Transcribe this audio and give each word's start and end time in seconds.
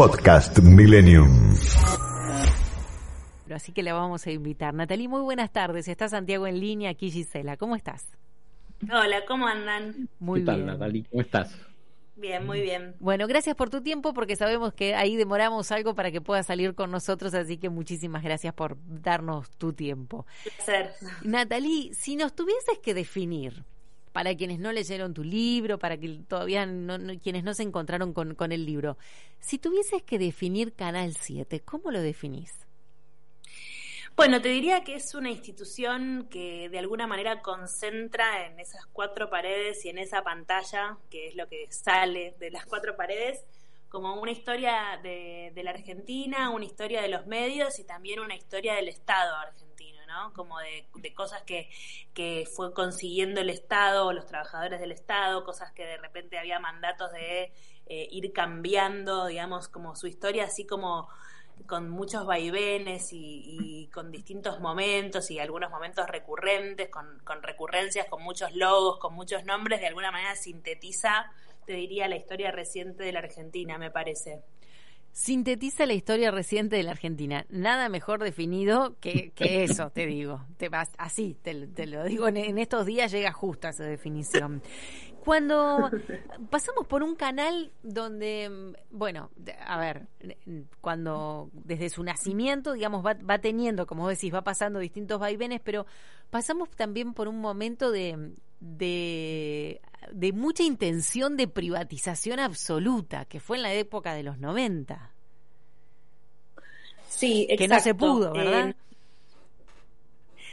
Podcast 0.00 0.60
Millennium. 0.60 1.54
Así 3.54 3.70
que 3.70 3.82
la 3.82 3.92
vamos 3.92 4.26
a 4.26 4.30
invitar. 4.30 4.72
Natalie, 4.72 5.08
muy 5.08 5.20
buenas 5.20 5.52
tardes. 5.52 5.88
Está 5.88 6.08
Santiago 6.08 6.46
en 6.46 6.58
línea, 6.58 6.88
aquí 6.88 7.10
Gisela. 7.10 7.58
¿Cómo 7.58 7.76
estás? 7.76 8.06
Hola, 8.90 9.26
¿cómo 9.28 9.46
andan? 9.46 10.08
Muy 10.18 10.40
¿Qué 10.40 10.46
tal, 10.46 10.54
bien. 10.54 10.66
Natalie? 10.68 11.04
¿Cómo 11.10 11.20
estás? 11.20 11.54
Bien, 12.16 12.46
muy 12.46 12.62
bien. 12.62 12.94
Bueno, 12.98 13.26
gracias 13.26 13.54
por 13.54 13.68
tu 13.68 13.82
tiempo 13.82 14.14
porque 14.14 14.36
sabemos 14.36 14.72
que 14.72 14.94
ahí 14.94 15.16
demoramos 15.16 15.70
algo 15.70 15.94
para 15.94 16.10
que 16.10 16.22
puedas 16.22 16.46
salir 16.46 16.74
con 16.74 16.90
nosotros, 16.90 17.34
así 17.34 17.58
que 17.58 17.68
muchísimas 17.68 18.22
gracias 18.22 18.54
por 18.54 18.78
darnos 18.86 19.50
tu 19.58 19.74
tiempo. 19.74 20.24
Placer. 20.44 20.94
Natalie, 21.24 21.92
si 21.92 22.16
nos 22.16 22.34
tuvieses 22.34 22.78
que 22.78 22.94
definir, 22.94 23.66
para 24.12 24.34
quienes 24.36 24.58
no 24.58 24.72
leyeron 24.72 25.14
tu 25.14 25.24
libro, 25.24 25.78
para 25.78 25.96
que 25.96 26.20
todavía 26.26 26.66
no, 26.66 26.98
quienes 27.22 27.44
no 27.44 27.54
se 27.54 27.62
encontraron 27.62 28.12
con, 28.12 28.34
con 28.34 28.52
el 28.52 28.66
libro, 28.66 28.96
si 29.38 29.58
tuvieses 29.58 30.02
que 30.02 30.18
definir 30.18 30.74
Canal 30.74 31.14
7, 31.14 31.60
¿cómo 31.60 31.90
lo 31.90 32.00
definís? 32.00 32.52
Bueno, 34.16 34.42
te 34.42 34.50
diría 34.50 34.84
que 34.84 34.96
es 34.96 35.14
una 35.14 35.30
institución 35.30 36.28
que 36.30 36.68
de 36.68 36.78
alguna 36.78 37.06
manera 37.06 37.40
concentra 37.40 38.46
en 38.46 38.60
esas 38.60 38.84
cuatro 38.86 39.30
paredes 39.30 39.84
y 39.84 39.88
en 39.88 39.98
esa 39.98 40.22
pantalla, 40.22 40.98
que 41.08 41.28
es 41.28 41.36
lo 41.36 41.48
que 41.48 41.66
sale 41.70 42.34
de 42.38 42.50
las 42.50 42.66
cuatro 42.66 42.96
paredes, 42.96 43.42
como 43.88 44.20
una 44.20 44.30
historia 44.30 45.00
de, 45.02 45.52
de 45.54 45.62
la 45.62 45.70
Argentina, 45.70 46.50
una 46.50 46.64
historia 46.64 47.00
de 47.00 47.08
los 47.08 47.26
medios 47.26 47.78
y 47.78 47.84
también 47.84 48.20
una 48.20 48.36
historia 48.36 48.74
del 48.74 48.88
Estado 48.88 49.34
argentino, 49.36 49.69
¿no? 50.10 50.32
Como 50.34 50.58
de, 50.58 51.14
cosas 51.14 51.42
que, 51.42 51.70
que 52.12 52.46
fue 52.54 52.74
consiguiendo 52.74 53.40
el 53.40 53.50
Estado 53.50 54.12
los 54.12 54.26
trabajadores 54.26 54.80
del 54.80 54.92
Estado, 54.92 55.44
cosas 55.44 55.72
que 55.72 55.86
de 55.86 55.96
repente 55.96 56.38
había 56.38 56.58
mandatos 56.58 57.12
de 57.12 57.52
eh, 57.86 58.08
ir 58.10 58.32
cambiando, 58.32 59.26
digamos, 59.26 59.68
como 59.68 59.96
su 59.96 60.06
historia, 60.06 60.44
así 60.44 60.66
como 60.66 61.08
con 61.66 61.90
muchos 61.90 62.24
vaivenes 62.26 63.12
y, 63.12 63.42
y 63.44 63.86
con 63.88 64.10
distintos 64.10 64.60
momentos 64.60 65.30
y 65.30 65.38
algunos 65.38 65.70
momentos 65.70 66.08
recurrentes, 66.08 66.88
con, 66.88 67.18
con 67.24 67.42
recurrencias, 67.42 68.06
con 68.08 68.22
muchos 68.22 68.54
logos, 68.54 68.98
con 68.98 69.14
muchos 69.14 69.44
nombres, 69.44 69.80
de 69.80 69.86
alguna 69.86 70.10
manera 70.10 70.34
sintetiza, 70.36 71.30
te 71.66 71.74
diría, 71.74 72.08
la 72.08 72.16
historia 72.16 72.50
reciente 72.50 73.04
de 73.04 73.12
la 73.12 73.20
Argentina, 73.20 73.78
me 73.78 73.90
parece. 73.90 74.42
Sintetiza 75.12 75.86
la 75.86 75.94
historia 75.94 76.30
reciente 76.30 76.76
de 76.76 76.82
la 76.82 76.92
Argentina. 76.92 77.44
Nada 77.48 77.88
mejor 77.88 78.22
definido 78.22 78.96
que, 79.00 79.32
que 79.32 79.64
eso, 79.64 79.90
te 79.90 80.06
digo. 80.06 80.44
Te 80.56 80.68
vas 80.68 80.88
así, 80.98 81.36
te, 81.42 81.66
te 81.66 81.86
lo 81.86 82.04
digo. 82.04 82.28
En, 82.28 82.36
en 82.36 82.58
estos 82.58 82.86
días 82.86 83.10
llega 83.10 83.32
justa 83.32 83.70
esa 83.70 83.84
definición. 83.84 84.62
Cuando 85.24 85.90
pasamos 86.48 86.86
por 86.86 87.02
un 87.02 87.14
canal 87.14 87.72
donde, 87.82 88.74
bueno, 88.90 89.30
a 89.66 89.78
ver, 89.78 90.08
cuando 90.80 91.50
desde 91.52 91.90
su 91.90 92.02
nacimiento, 92.02 92.72
digamos, 92.72 93.04
va, 93.04 93.14
va 93.14 93.38
teniendo, 93.38 93.86
como 93.86 94.08
decís, 94.08 94.32
va 94.32 94.42
pasando 94.42 94.78
distintos 94.78 95.20
vaivenes, 95.20 95.60
pero 95.62 95.84
pasamos 96.30 96.70
también 96.70 97.12
por 97.12 97.28
un 97.28 97.38
momento 97.38 97.90
de, 97.90 98.32
de, 98.60 99.80
de 100.12 100.32
mucha 100.32 100.62
intención 100.62 101.36
de 101.36 101.48
privatización 101.48 102.40
absoluta, 102.40 103.24
que 103.24 103.40
fue 103.40 103.56
en 103.56 103.62
la 103.62 103.72
época 103.72 104.14
de 104.14 104.22
los 104.22 104.38
90. 104.38 105.10
Sí, 107.08 107.48
Que 107.58 107.68
no 107.68 107.80
se 107.80 107.94
pudo, 107.94 108.32
¿verdad? 108.32 108.68
Eh, 108.70 108.74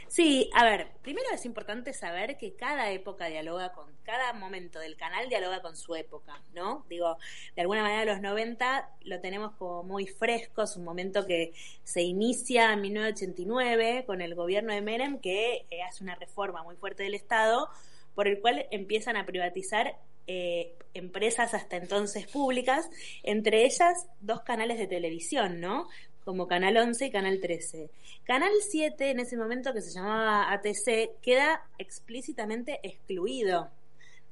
sí, 0.08 0.50
a 0.54 0.64
ver, 0.64 0.88
primero 1.02 1.28
es 1.32 1.46
importante 1.46 1.92
saber 1.92 2.36
que 2.36 2.54
cada 2.54 2.90
época 2.90 3.26
dialoga 3.26 3.72
con, 3.72 3.86
cada 4.02 4.32
momento 4.32 4.78
del 4.78 4.96
canal 4.96 5.28
dialoga 5.28 5.62
con 5.62 5.76
su 5.76 5.94
época, 5.94 6.42
¿no? 6.54 6.84
Digo, 6.88 7.16
de 7.54 7.62
alguna 7.62 7.82
manera 7.82 8.04
los 8.04 8.20
90 8.20 8.90
lo 9.02 9.20
tenemos 9.20 9.52
como 9.52 9.82
muy 9.82 10.06
fresco, 10.06 10.62
es 10.62 10.76
un 10.76 10.84
momento 10.84 11.26
que 11.26 11.52
se 11.84 12.02
inicia 12.02 12.72
en 12.72 12.80
1989 12.82 14.04
con 14.04 14.20
el 14.20 14.34
gobierno 14.34 14.74
de 14.74 14.82
Menem 14.82 15.20
que 15.20 15.66
eh, 15.70 15.82
hace 15.82 16.02
una 16.04 16.16
reforma 16.16 16.62
muy 16.64 16.76
fuerte 16.76 17.04
del 17.04 17.14
Estado 17.14 17.70
por 18.18 18.26
el 18.26 18.40
cual 18.40 18.66
empiezan 18.72 19.16
a 19.16 19.24
privatizar 19.24 19.96
eh, 20.26 20.74
empresas 20.92 21.54
hasta 21.54 21.76
entonces 21.76 22.26
públicas, 22.26 22.90
entre 23.22 23.64
ellas 23.64 24.08
dos 24.18 24.40
canales 24.40 24.76
de 24.76 24.88
televisión, 24.88 25.60
¿no? 25.60 25.86
Como 26.24 26.48
Canal 26.48 26.76
11 26.78 27.06
y 27.06 27.10
Canal 27.12 27.38
13. 27.40 27.90
Canal 28.24 28.50
7, 28.60 29.10
en 29.12 29.20
ese 29.20 29.36
momento 29.36 29.72
que 29.72 29.82
se 29.82 29.92
llamaba 29.92 30.52
ATC, 30.52 31.20
queda 31.22 31.62
explícitamente 31.78 32.80
excluido 32.82 33.70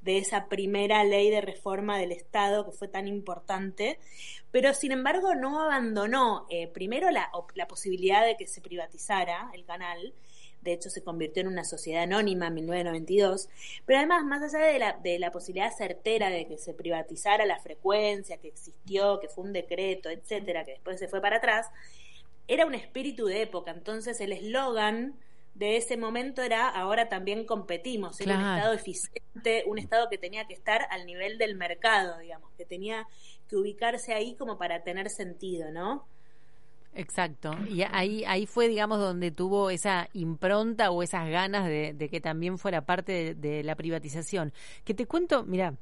de 0.01 0.17
esa 0.17 0.49
primera 0.49 1.05
ley 1.05 1.29
de 1.29 1.39
reforma 1.39 1.97
del 1.97 2.11
Estado 2.11 2.65
que 2.65 2.73
fue 2.73 2.89
tan 2.89 3.07
importante, 3.07 3.99
pero 4.51 4.73
sin 4.73 4.91
embargo 4.91 5.33
no 5.33 5.61
abandonó 5.61 6.45
eh, 6.49 6.67
primero 6.67 7.09
la, 7.09 7.31
posibilidad 7.69 8.25
de 8.25 8.35
que 8.35 8.47
se 8.47 8.59
privatizara 8.59 9.49
el 9.53 9.63
canal, 9.63 10.13
de 10.67 10.73
hecho 10.73 10.89
se 10.89 11.01
convirtió 11.01 11.41
en 11.41 11.47
una 11.47 11.63
sociedad 11.63 12.03
anónima 12.03 12.47
en 12.47 12.55
1992, 12.55 13.49
pero 13.85 13.99
además 13.99 14.25
más 14.25 14.53
allá 14.53 14.65
de 14.65 14.79
la, 14.79 14.97
de 15.01 15.17
la 15.17 15.31
posibilidad 15.31 15.71
certera 15.71 16.29
de 16.29 16.45
que 16.45 16.57
se 16.57 16.73
privatizara 16.73 17.45
la 17.45 17.59
frecuencia, 17.59 18.37
que 18.37 18.49
existió, 18.49 19.19
que 19.19 19.29
fue 19.29 19.45
un 19.45 19.53
decreto, 19.53 20.09
etcétera, 20.09 20.65
que 20.65 20.71
después 20.71 20.99
se 20.99 21.07
fue 21.07 21.21
para 21.21 21.37
atrás, 21.37 21.67
era 22.49 22.65
un 22.65 22.75
espíritu 22.75 23.27
de 23.27 23.43
época, 23.43 23.71
entonces 23.71 24.19
el 24.19 24.33
eslogan 24.33 25.15
de 25.55 25.77
ese 25.77 25.95
momento 25.95 26.41
era 26.41 26.67
ahora 26.69 27.07
también 27.07 27.45
competimos, 27.45 28.19
era 28.19 28.35
un 28.35 28.41
estado 28.41 28.73
eficiente, 28.73 29.63
un 29.67 29.79
estado 29.79 30.09
que 30.09 30.17
tenía 30.17 30.45
que 30.47 30.53
estar 30.53 30.85
al 30.91 31.05
nivel 31.05 31.37
del 31.37 31.55
mercado, 31.55 32.19
digamos, 32.19 32.51
que 32.57 32.65
tenía 32.65 33.07
que 33.49 33.55
ubicarse 33.55 34.13
ahí 34.13 34.35
como 34.35 34.57
para 34.57 34.83
tener 34.83 35.09
sentido, 35.09 35.71
¿no? 35.71 36.05
Exacto. 36.97 37.55
Y 37.69 37.83
ahí, 37.83 38.23
ahí 38.25 38.47
fue, 38.47 38.67
digamos, 38.67 38.99
donde 38.99 39.29
tuvo 39.29 39.69
esa 39.69 40.09
impronta 40.13 40.89
o 40.89 41.03
esas 41.03 41.29
ganas 41.29 41.67
de, 41.67 42.09
que 42.11 42.19
también 42.19 42.57
fuera 42.57 42.85
parte 42.85 43.35
de, 43.35 43.63
la 43.63 43.75
privatización. 43.75 44.51
Que 44.83 44.95
te 44.95 45.05
cuento, 45.05 45.43
mira, 45.43 45.75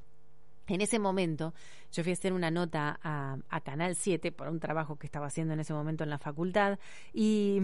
en 0.67 0.81
ese 0.81 0.99
momento 0.99 1.53
yo 1.93 2.03
fui 2.03 2.11
a 2.11 2.13
hacer 2.13 2.33
una 2.33 2.51
nota 2.51 2.99
a, 3.01 3.37
a 3.49 3.61
Canal 3.61 3.95
7 3.95 4.33
por 4.33 4.49
un 4.49 4.59
trabajo 4.59 4.97
que 4.97 5.07
estaba 5.07 5.27
haciendo 5.27 5.53
en 5.53 5.61
ese 5.61 5.73
momento 5.73 6.03
en 6.03 6.09
la 6.09 6.17
facultad 6.17 6.79
y, 7.13 7.61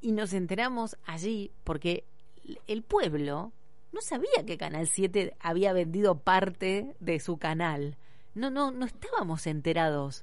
y 0.00 0.12
nos 0.12 0.32
enteramos 0.32 0.96
allí 1.04 1.50
porque 1.64 2.04
el 2.68 2.82
pueblo 2.82 3.52
no 3.92 4.00
sabía 4.02 4.44
que 4.46 4.56
Canal 4.56 4.86
7 4.86 5.36
había 5.40 5.72
vendido 5.72 6.18
parte 6.18 6.94
de 7.00 7.18
su 7.18 7.38
canal. 7.38 7.96
No, 8.34 8.50
no, 8.50 8.70
no 8.70 8.86
estábamos 8.86 9.48
enterados 9.48 10.22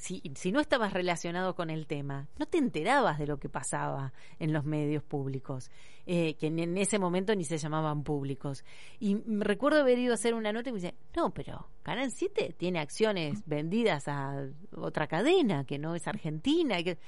si, 0.00 0.22
si 0.34 0.50
no 0.50 0.60
estabas 0.60 0.92
relacionado 0.92 1.54
con 1.54 1.68
el 1.70 1.86
tema, 1.86 2.28
no 2.38 2.46
te 2.46 2.58
enterabas 2.58 3.18
de 3.18 3.26
lo 3.26 3.38
que 3.38 3.48
pasaba 3.48 4.12
en 4.38 4.52
los 4.52 4.64
medios 4.64 5.02
públicos, 5.02 5.70
eh, 6.06 6.34
que 6.34 6.46
en, 6.46 6.58
en 6.58 6.78
ese 6.78 6.98
momento 6.98 7.34
ni 7.36 7.44
se 7.44 7.58
llamaban 7.58 8.02
públicos. 8.02 8.64
Y 8.98 9.16
me 9.26 9.44
recuerdo 9.44 9.80
haber 9.80 9.98
ido 9.98 10.12
a 10.12 10.14
hacer 10.14 10.34
una 10.34 10.52
nota 10.52 10.70
y 10.70 10.72
me 10.72 10.80
dice, 10.80 10.94
no, 11.14 11.30
pero 11.34 11.68
Canal 11.82 12.10
7 12.10 12.54
tiene 12.56 12.80
acciones 12.80 13.42
vendidas 13.46 14.08
a 14.08 14.46
otra 14.74 15.06
cadena 15.06 15.64
que 15.64 15.78
no 15.78 15.94
es 15.94 16.08
argentina. 16.08 16.80
Y, 16.80 16.84
que- 16.84 16.98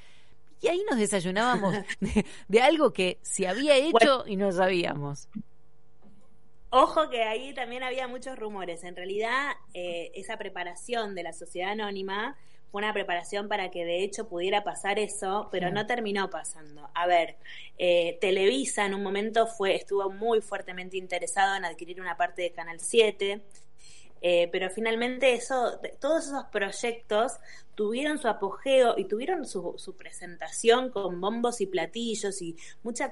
y 0.60 0.68
ahí 0.68 0.82
nos 0.88 0.98
desayunábamos 0.98 1.74
de, 2.00 2.26
de 2.48 2.60
algo 2.60 2.92
que 2.92 3.18
se 3.22 3.48
había 3.48 3.76
hecho 3.76 4.24
y 4.26 4.36
no 4.36 4.52
sabíamos. 4.52 5.28
Ojo 6.74 7.10
que 7.10 7.22
ahí 7.22 7.52
también 7.52 7.82
había 7.82 8.08
muchos 8.08 8.38
rumores. 8.38 8.82
En 8.84 8.96
realidad, 8.96 9.52
eh, 9.74 10.10
esa 10.14 10.38
preparación 10.38 11.14
de 11.14 11.22
la 11.22 11.32
sociedad 11.34 11.72
anónima 11.72 12.36
una 12.72 12.92
preparación 12.92 13.48
para 13.48 13.70
que 13.70 13.84
de 13.84 14.02
hecho 14.02 14.28
pudiera 14.28 14.64
pasar 14.64 14.98
eso, 14.98 15.48
pero 15.52 15.70
no 15.70 15.86
terminó 15.86 16.30
pasando. 16.30 16.90
A 16.94 17.06
ver, 17.06 17.36
eh, 17.78 18.18
Televisa 18.20 18.86
en 18.86 18.94
un 18.94 19.02
momento 19.02 19.46
fue 19.46 19.74
estuvo 19.76 20.10
muy 20.10 20.40
fuertemente 20.40 20.96
interesado 20.96 21.54
en 21.56 21.64
adquirir 21.64 22.00
una 22.00 22.16
parte 22.16 22.42
de 22.42 22.52
Canal 22.52 22.80
7. 22.80 23.42
Eh, 24.24 24.48
pero 24.52 24.70
finalmente 24.70 25.34
eso, 25.34 25.80
todos 26.00 26.26
esos 26.26 26.44
proyectos 26.52 27.32
tuvieron 27.74 28.18
su 28.18 28.28
apogeo 28.28 28.94
y 28.96 29.06
tuvieron 29.06 29.44
su, 29.44 29.74
su 29.78 29.96
presentación 29.96 30.90
con 30.90 31.20
bombos 31.20 31.60
y 31.60 31.66
platillos 31.66 32.40
y 32.40 32.56
mucha, 32.84 33.10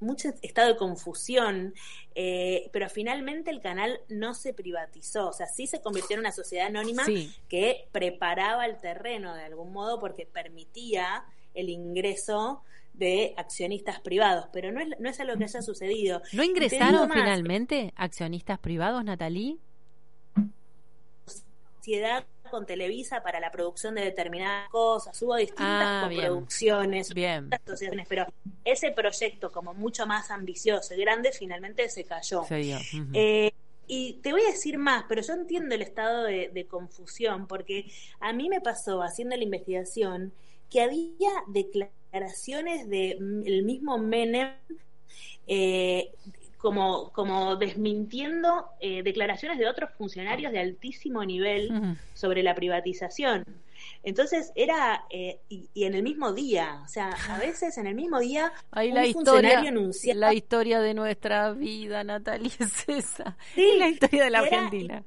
mucho 0.00 0.30
estado 0.42 0.72
de 0.72 0.76
confusión, 0.76 1.74
eh, 2.16 2.70
pero 2.72 2.88
finalmente 2.88 3.52
el 3.52 3.60
canal 3.60 4.00
no 4.08 4.34
se 4.34 4.52
privatizó, 4.52 5.28
o 5.28 5.32
sea, 5.32 5.46
sí 5.46 5.68
se 5.68 5.80
convirtió 5.80 6.14
en 6.14 6.20
una 6.20 6.32
sociedad 6.32 6.66
anónima 6.66 7.04
que 7.48 7.86
preparaba 7.92 8.66
el 8.66 8.78
terreno 8.78 9.36
de 9.36 9.44
algún 9.44 9.72
modo 9.72 10.00
porque 10.00 10.26
permitía 10.26 11.24
el 11.54 11.68
ingreso 11.68 12.62
de 12.94 13.34
accionistas 13.36 14.00
privados, 14.00 14.46
pero 14.52 14.72
no 14.72 14.80
es, 14.80 14.88
no 14.98 15.08
es 15.08 15.20
algo 15.20 15.36
que 15.36 15.44
haya 15.44 15.62
sucedido. 15.62 16.20
¿No 16.32 16.42
ingresaron 16.42 17.08
finalmente 17.08 17.92
accionistas 17.94 18.58
privados, 18.58 19.04
Natalie? 19.04 19.58
Sociedad 21.88 22.26
con 22.50 22.66
Televisa 22.66 23.22
para 23.22 23.40
la 23.40 23.50
producción 23.50 23.94
de 23.94 24.02
determinadas 24.02 24.68
cosas, 24.68 25.22
hubo 25.22 25.36
distintas 25.36 25.66
ah, 25.66 26.10
producciones, 26.14 27.14
bien. 27.14 27.48
pero 28.06 28.26
ese 28.62 28.90
proyecto 28.90 29.50
como 29.50 29.72
mucho 29.72 30.06
más 30.06 30.30
ambicioso 30.30 30.94
y 30.94 31.00
grande 31.00 31.32
finalmente 31.32 31.88
se 31.88 32.04
cayó. 32.04 32.44
Eh, 32.50 33.52
y 33.86 34.12
te 34.22 34.32
voy 34.32 34.42
a 34.42 34.50
decir 34.50 34.76
más, 34.76 35.06
pero 35.08 35.22
yo 35.22 35.32
entiendo 35.32 35.74
el 35.74 35.80
estado 35.80 36.24
de, 36.24 36.50
de, 36.50 36.66
confusión, 36.66 37.46
porque 37.46 37.90
a 38.20 38.34
mí 38.34 38.50
me 38.50 38.60
pasó 38.60 39.02
haciendo 39.02 39.34
la 39.34 39.44
investigación 39.44 40.34
que 40.68 40.82
había 40.82 41.30
declaraciones 41.46 42.86
del 42.90 43.62
mismo 43.64 43.96
Menem 43.96 44.52
eh, 45.50 46.12
como, 46.58 47.10
como 47.12 47.56
desmintiendo 47.56 48.66
eh, 48.80 49.02
declaraciones 49.02 49.58
de 49.58 49.68
otros 49.68 49.90
funcionarios 49.96 50.52
de 50.52 50.58
altísimo 50.58 51.24
nivel 51.24 51.96
sobre 52.14 52.42
la 52.42 52.54
privatización. 52.54 53.44
Entonces 54.02 54.52
era, 54.56 55.04
eh, 55.10 55.38
y, 55.48 55.68
en 55.74 55.94
el 55.94 56.02
mismo 56.02 56.32
día, 56.32 56.82
o 56.84 56.88
sea, 56.88 57.10
a 57.30 57.38
veces 57.38 57.78
en 57.78 57.86
el 57.86 57.94
mismo 57.94 58.18
día, 58.18 58.52
un 58.72 58.94
la 58.94 59.06
historia, 59.06 59.62
La 60.14 60.34
historia 60.34 60.80
de 60.80 60.94
nuestra 60.94 61.52
vida, 61.52 62.02
Natalia, 62.02 62.50
es 62.58 62.88
esa. 62.88 63.36
Sí, 63.54 63.76
la 63.78 63.88
historia 63.88 64.24
de 64.24 64.30
la 64.30 64.40
Argentina 64.40 65.04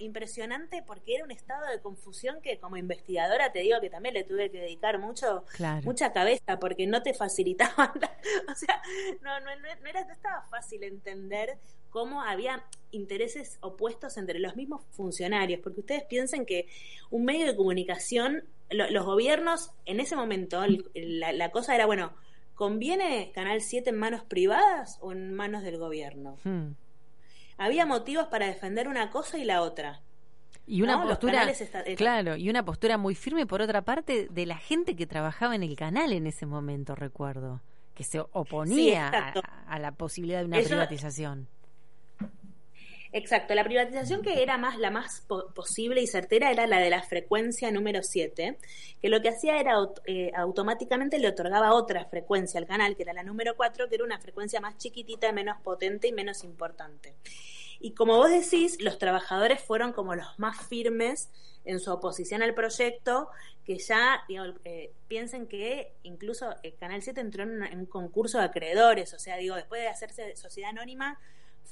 impresionante, 0.00 0.82
porque 0.86 1.14
era 1.14 1.24
un 1.24 1.30
estado 1.30 1.66
de 1.70 1.80
confusión 1.80 2.40
que 2.42 2.58
como 2.58 2.76
investigadora 2.76 3.52
te 3.52 3.60
digo 3.60 3.80
que 3.80 3.90
también 3.90 4.14
le 4.14 4.24
tuve 4.24 4.50
que 4.50 4.60
dedicar 4.60 4.98
mucho, 4.98 5.44
mucha 5.84 6.12
cabeza, 6.12 6.58
porque 6.58 6.86
no 6.86 7.02
te 7.02 7.14
facilitaban, 7.14 7.92
o 8.50 8.54
sea, 8.54 8.82
no, 9.20 9.40
no, 9.40 9.46
no, 9.56 9.88
era, 9.88 10.04
no 10.04 10.12
estaba 10.12 10.42
fácil 10.50 10.82
entender 10.84 11.58
cómo 11.90 12.22
había 12.22 12.64
intereses 12.90 13.58
opuestos 13.60 14.16
entre 14.16 14.38
los 14.38 14.56
mismos 14.56 14.82
funcionarios, 14.90 15.60
porque 15.60 15.80
ustedes 15.80 16.04
piensen 16.04 16.46
que 16.46 16.66
un 17.10 17.24
medio 17.24 17.46
de 17.46 17.56
comunicación, 17.56 18.44
los 18.70 19.04
gobiernos 19.04 19.70
en 19.84 20.00
ese 20.00 20.16
momento, 20.16 20.62
la, 20.94 21.50
cosa 21.50 21.74
era, 21.74 21.86
bueno, 21.86 22.14
¿conviene 22.54 23.32
Canal 23.34 23.60
7 23.60 23.90
en 23.90 23.98
manos 23.98 24.24
privadas 24.24 24.98
o 25.02 25.12
en 25.12 25.34
manos 25.34 25.62
del 25.62 25.76
gobierno? 25.78 26.38
Hmm 26.44 26.72
había 27.64 27.86
motivos 27.86 28.26
para 28.26 28.46
defender 28.46 28.88
una 28.88 29.10
cosa 29.10 29.38
y 29.38 29.44
la 29.44 29.62
otra. 29.62 30.00
Y 30.66 30.82
una 30.82 31.02
postura, 31.02 31.46
claro, 31.96 32.36
y 32.36 32.48
una 32.48 32.64
postura 32.64 32.96
muy 32.96 33.14
firme 33.14 33.46
por 33.46 33.60
otra 33.62 33.82
parte 33.82 34.28
de 34.30 34.46
la 34.46 34.56
gente 34.56 34.94
que 34.94 35.06
trabajaba 35.06 35.54
en 35.56 35.62
el 35.62 35.74
canal 35.76 36.12
en 36.12 36.26
ese 36.26 36.46
momento, 36.46 36.94
recuerdo, 36.94 37.60
que 37.94 38.04
se 38.04 38.20
oponía 38.20 39.08
a, 39.66 39.78
la 39.78 39.92
posibilidad 39.92 40.40
de 40.40 40.46
una 40.46 40.60
privatización. 40.60 41.48
Exacto, 43.14 43.54
la 43.54 43.64
privatización 43.64 44.22
que 44.22 44.42
era 44.42 44.56
más 44.56 44.78
la 44.78 44.90
más 44.90 45.26
posible 45.54 46.00
y 46.00 46.06
certera 46.06 46.50
era 46.50 46.66
la 46.66 46.78
de 46.78 46.88
la 46.88 47.02
frecuencia 47.02 47.70
número 47.70 48.02
7, 48.02 48.56
que 49.02 49.08
lo 49.10 49.20
que 49.20 49.28
hacía 49.28 49.60
era 49.60 49.74
eh, 50.06 50.32
automáticamente 50.34 51.18
le 51.18 51.28
otorgaba 51.28 51.74
otra 51.74 52.06
frecuencia 52.06 52.58
al 52.58 52.66
canal, 52.66 52.96
que 52.96 53.02
era 53.02 53.12
la 53.12 53.22
número 53.22 53.54
4, 53.54 53.90
que 53.90 53.96
era 53.96 54.04
una 54.04 54.18
frecuencia 54.18 54.62
más 54.62 54.78
chiquitita, 54.78 55.30
menos 55.32 55.60
potente 55.60 56.08
y 56.08 56.12
menos 56.12 56.42
importante. 56.42 57.14
Y 57.80 57.92
como 57.92 58.16
vos 58.16 58.30
decís, 58.30 58.80
los 58.80 58.96
trabajadores 58.96 59.60
fueron 59.60 59.92
como 59.92 60.14
los 60.14 60.38
más 60.38 60.66
firmes 60.66 61.28
en 61.66 61.80
su 61.80 61.92
oposición 61.92 62.42
al 62.42 62.54
proyecto, 62.54 63.28
que 63.66 63.76
ya 63.76 64.24
eh, 64.64 64.90
piensen 65.06 65.48
que 65.48 65.92
incluso 66.02 66.54
el 66.62 66.74
Canal 66.76 67.02
7 67.02 67.20
entró 67.20 67.42
en 67.42 67.78
un 67.78 67.86
concurso 67.86 68.38
de 68.38 68.44
acreedores, 68.44 69.12
o 69.12 69.18
sea, 69.18 69.36
digo, 69.36 69.54
después 69.54 69.82
de 69.82 69.88
hacerse 69.88 70.34
sociedad 70.34 70.70
anónima, 70.70 71.20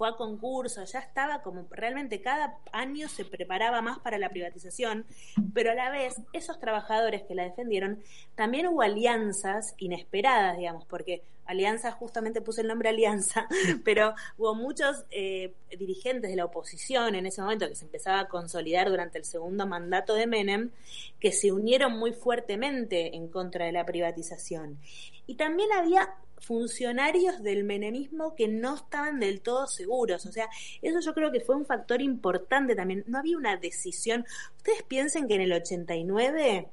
fue 0.00 0.08
a 0.08 0.16
concurso, 0.16 0.82
ya 0.82 0.98
estaba 1.00 1.42
como 1.42 1.66
realmente 1.70 2.22
cada 2.22 2.56
año 2.72 3.06
se 3.06 3.26
preparaba 3.26 3.82
más 3.82 3.98
para 3.98 4.16
la 4.16 4.30
privatización, 4.30 5.04
pero 5.52 5.72
a 5.72 5.74
la 5.74 5.90
vez 5.90 6.22
esos 6.32 6.58
trabajadores 6.58 7.24
que 7.24 7.34
la 7.34 7.42
defendieron, 7.42 8.02
también 8.34 8.66
hubo 8.68 8.80
alianzas 8.80 9.74
inesperadas, 9.76 10.56
digamos, 10.56 10.86
porque 10.86 11.22
Alianza 11.50 11.90
justamente 11.90 12.40
puse 12.40 12.60
el 12.60 12.68
nombre 12.68 12.88
Alianza, 12.88 13.48
pero 13.84 14.14
hubo 14.38 14.54
muchos 14.54 15.04
eh, 15.10 15.54
dirigentes 15.76 16.30
de 16.30 16.36
la 16.36 16.44
oposición 16.44 17.14
en 17.14 17.26
ese 17.26 17.42
momento 17.42 17.68
que 17.68 17.74
se 17.74 17.84
empezaba 17.84 18.20
a 18.20 18.28
consolidar 18.28 18.88
durante 18.88 19.18
el 19.18 19.24
segundo 19.24 19.66
mandato 19.66 20.14
de 20.14 20.26
Menem, 20.26 20.70
que 21.18 21.32
se 21.32 21.50
unieron 21.50 21.98
muy 21.98 22.12
fuertemente 22.12 23.16
en 23.16 23.28
contra 23.28 23.66
de 23.66 23.72
la 23.72 23.84
privatización. 23.84 24.78
Y 25.26 25.34
también 25.34 25.72
había 25.72 26.14
funcionarios 26.38 27.42
del 27.42 27.64
menemismo 27.64 28.34
que 28.34 28.48
no 28.48 28.76
estaban 28.76 29.20
del 29.20 29.40
todo 29.40 29.66
seguros. 29.66 30.26
O 30.26 30.32
sea, 30.32 30.48
eso 30.82 31.00
yo 31.00 31.14
creo 31.14 31.32
que 31.32 31.40
fue 31.40 31.56
un 31.56 31.66
factor 31.66 32.00
importante 32.00 32.74
también. 32.74 33.04
No 33.06 33.18
había 33.18 33.36
una 33.36 33.56
decisión. 33.56 34.24
Ustedes 34.56 34.82
piensen 34.84 35.28
que 35.28 35.34
en 35.34 35.42
el 35.42 35.52
89, 35.52 36.68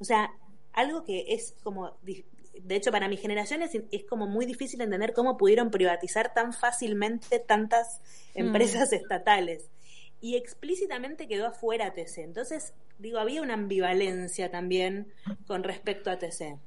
o 0.00 0.04
sea, 0.04 0.32
algo 0.72 1.04
que 1.04 1.26
es 1.28 1.54
como, 1.62 1.96
de 2.62 2.76
hecho 2.76 2.90
para 2.90 3.08
mi 3.08 3.16
generación 3.16 3.62
es, 3.62 4.04
como 4.08 4.26
muy 4.26 4.46
difícil 4.46 4.80
entender 4.80 5.12
cómo 5.12 5.36
pudieron 5.36 5.70
privatizar 5.70 6.32
tan 6.34 6.52
fácilmente 6.52 7.38
tantas 7.38 8.00
mm. 8.34 8.40
empresas 8.40 8.92
estatales. 8.92 9.70
Y 10.20 10.36
explícitamente 10.36 11.28
quedó 11.28 11.46
afuera 11.46 11.92
TC. 11.92 12.18
Entonces, 12.18 12.72
digo, 12.98 13.18
había 13.18 13.42
una 13.42 13.54
ambivalencia 13.54 14.50
también 14.50 15.08
con 15.46 15.62
respecto 15.62 16.10
a 16.10 16.18
TC. 16.18 16.58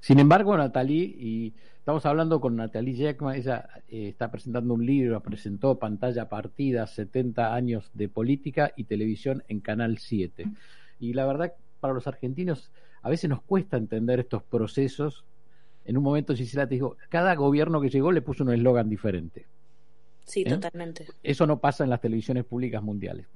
Sin 0.00 0.18
embargo, 0.18 0.56
Natalie, 0.56 1.14
y 1.18 1.54
estamos 1.78 2.06
hablando 2.06 2.40
con 2.40 2.54
Natalie 2.54 2.94
Jackman, 2.94 3.36
ella 3.36 3.68
eh, 3.88 4.08
está 4.08 4.30
presentando 4.30 4.74
un 4.74 4.86
libro, 4.86 5.20
presentó 5.20 5.78
Pantalla 5.78 6.28
Partida, 6.28 6.86
70 6.86 7.54
años 7.54 7.90
de 7.94 8.08
política 8.08 8.72
y 8.76 8.84
televisión 8.84 9.42
en 9.48 9.60
Canal 9.60 9.98
7. 9.98 10.44
Y 11.00 11.14
la 11.14 11.26
verdad, 11.26 11.54
para 11.80 11.94
los 11.94 12.06
argentinos, 12.06 12.70
a 13.02 13.10
veces 13.10 13.28
nos 13.28 13.42
cuesta 13.42 13.76
entender 13.76 14.20
estos 14.20 14.42
procesos. 14.42 15.24
En 15.88 15.96
un 15.96 16.04
momento, 16.04 16.36
Gisela 16.36 16.68
te 16.68 16.76
dijo, 16.76 16.96
cada 17.08 17.34
gobierno 17.34 17.80
que 17.80 17.88
llegó 17.88 18.12
le 18.12 18.22
puso 18.22 18.44
un 18.44 18.52
eslogan 18.52 18.88
diferente. 18.88 19.46
Sí, 20.24 20.42
¿Eh? 20.42 20.50
totalmente. 20.50 21.06
Eso 21.22 21.46
no 21.46 21.58
pasa 21.58 21.82
en 21.82 21.90
las 21.90 22.00
televisiones 22.00 22.44
públicas 22.44 22.82
mundiales 22.82 23.26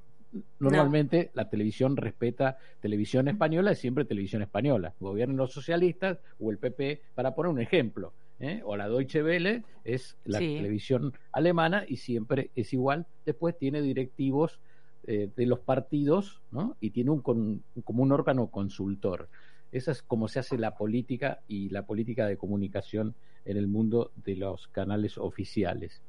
normalmente 0.59 1.31
la 1.33 1.49
televisión 1.49 1.97
respeta 1.97 2.57
televisión 2.79 3.27
española 3.27 3.71
es 3.71 3.79
siempre 3.79 4.05
televisión 4.05 4.41
española. 4.41 4.93
Gobiernen 4.99 5.37
los 5.37 5.53
socialistas 5.53 6.19
o 6.39 6.51
el 6.51 6.57
PP, 6.57 7.01
para 7.15 7.35
poner 7.35 7.51
un 7.51 7.59
ejemplo. 7.59 8.13
¿eh? 8.39 8.61
O 8.65 8.75
la 8.75 8.87
Deutsche 8.87 9.23
Welle 9.23 9.63
es 9.83 10.17
la 10.25 10.39
televisión 10.39 11.13
alemana 11.31 11.85
y 11.87 11.97
siempre 11.97 12.51
es 12.55 12.73
igual. 12.73 13.05
Después 13.25 13.57
tiene 13.57 13.81
directivos 13.81 14.59
eh, 15.05 15.29
de 15.35 15.45
los 15.45 15.59
partidos 15.59 16.41
¿no? 16.51 16.75
y 16.79 16.91
tiene 16.91 17.11
un 17.11 17.21
como 17.21 18.03
un 18.03 18.11
órgano 18.11 18.47
consultor. 18.47 19.29
Esa 19.73 19.91
es 19.91 20.03
como 20.03 20.27
se 20.27 20.39
hace 20.39 20.57
la 20.59 20.75
política 20.75 21.39
y 21.47 21.69
la 21.69 21.85
política 21.85 22.27
de 22.27 22.37
comunicación 22.37 23.15
en 23.43 23.57
el 23.57 23.67
mundo 23.67 24.11
de 24.15 24.35
los 24.35 24.67
canales 24.67 25.17
oficiales. 25.17 26.03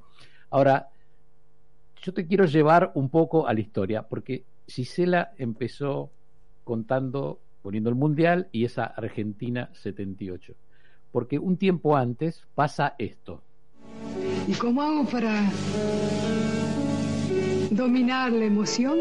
Ahora, 0.51 0.91
yo 2.03 2.13
te 2.13 2.27
quiero 2.27 2.45
llevar 2.45 2.93
un 2.95 3.09
poco 3.09 3.49
a 3.49 3.55
la 3.55 3.61
historia, 3.61 4.03
porque 4.03 4.45
Gisela 4.69 5.33
empezó 5.39 6.11
contando, 6.63 7.41
poniendo 7.63 7.89
el 7.89 7.97
Mundial 7.97 8.49
y 8.53 8.67
esa 8.67 8.85
Argentina 8.85 9.71
78. 9.73 10.55
Porque 11.11 11.39
un 11.39 11.57
tiempo 11.57 11.97
antes 11.97 12.47
pasa 12.55 12.95
esto. 12.99 13.43
¿Y 14.47 14.53
cómo 14.53 14.83
hago 14.83 15.07
para 15.07 15.51
dominar 17.71 18.31
la 18.31 18.45
emoción? 18.45 18.99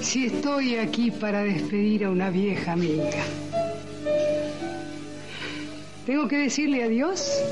Si 0.00 0.26
estoy 0.26 0.76
aquí 0.76 1.10
para 1.10 1.42
despedir 1.42 2.04
a 2.04 2.10
una 2.10 2.30
vieja 2.30 2.72
amiga. 2.72 3.22
Tengo 6.06 6.26
que 6.26 6.38
decirle 6.38 6.84
adiós 6.84 7.42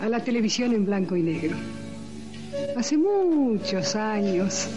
a 0.00 0.08
la 0.08 0.22
televisión 0.22 0.72
en 0.74 0.84
blanco 0.84 1.16
y 1.16 1.22
negro. 1.22 1.56
Hace 2.76 2.96
muchos 2.96 3.96
años 3.96 4.68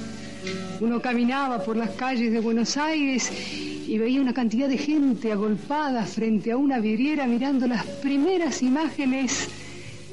uno 0.80 1.00
caminaba 1.02 1.64
por 1.64 1.78
las 1.78 1.92
calles 1.92 2.32
de 2.32 2.40
Buenos 2.40 2.78
Aires 2.78 3.32
y 3.88 3.98
veía 3.98 4.22
una 4.22 4.34
cantidad 4.34 4.68
de 4.68 4.78
gente 4.78 5.32
agolpada 5.32 6.06
frente 6.06 6.52
a 6.52 6.58
una 6.58 6.80
vidriera 6.80 7.28
mirando 7.28 7.68
las 7.68 7.86
primeras 7.86 8.64
imágenes 8.64 9.50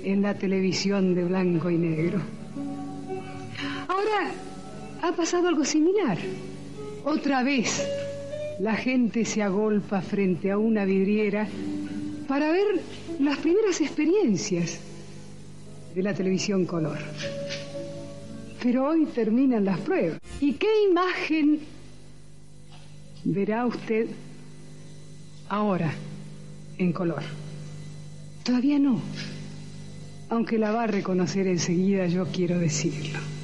en 0.02 0.22
la 0.22 0.34
televisión 0.34 1.14
de 1.14 1.24
blanco 1.24 1.70
y 1.70 1.78
negro. 1.78 2.20
ahora 3.88 4.32
ha 5.02 5.12
pasado 5.12 5.48
algo 5.48 5.64
similar. 5.64 6.18
Otra 7.04 7.42
vez 7.42 7.86
la 8.60 8.74
gente 8.74 9.24
se 9.24 9.42
agolpa 9.42 10.00
frente 10.00 10.50
a 10.50 10.58
una 10.58 10.84
vidriera 10.84 11.48
para 12.26 12.50
ver 12.50 12.80
las 13.20 13.38
primeras 13.38 13.80
experiencias 13.80 14.80
de 15.94 16.02
la 16.02 16.14
televisión 16.14 16.66
color. 16.66 16.98
Pero 18.62 18.88
hoy 18.88 19.06
terminan 19.06 19.64
las 19.64 19.78
pruebas. 19.78 20.18
¿Y 20.40 20.54
qué 20.54 20.68
imagen 20.90 21.60
verá 23.24 23.66
usted 23.66 24.08
ahora 25.48 25.92
en 26.76 26.92
color? 26.92 27.22
Todavía 28.42 28.78
no. 28.78 29.00
Aunque 30.30 30.58
la 30.58 30.72
va 30.72 30.82
a 30.82 30.86
reconocer 30.86 31.46
enseguida, 31.46 32.06
yo 32.06 32.26
quiero 32.26 32.58
decirlo. 32.58 33.37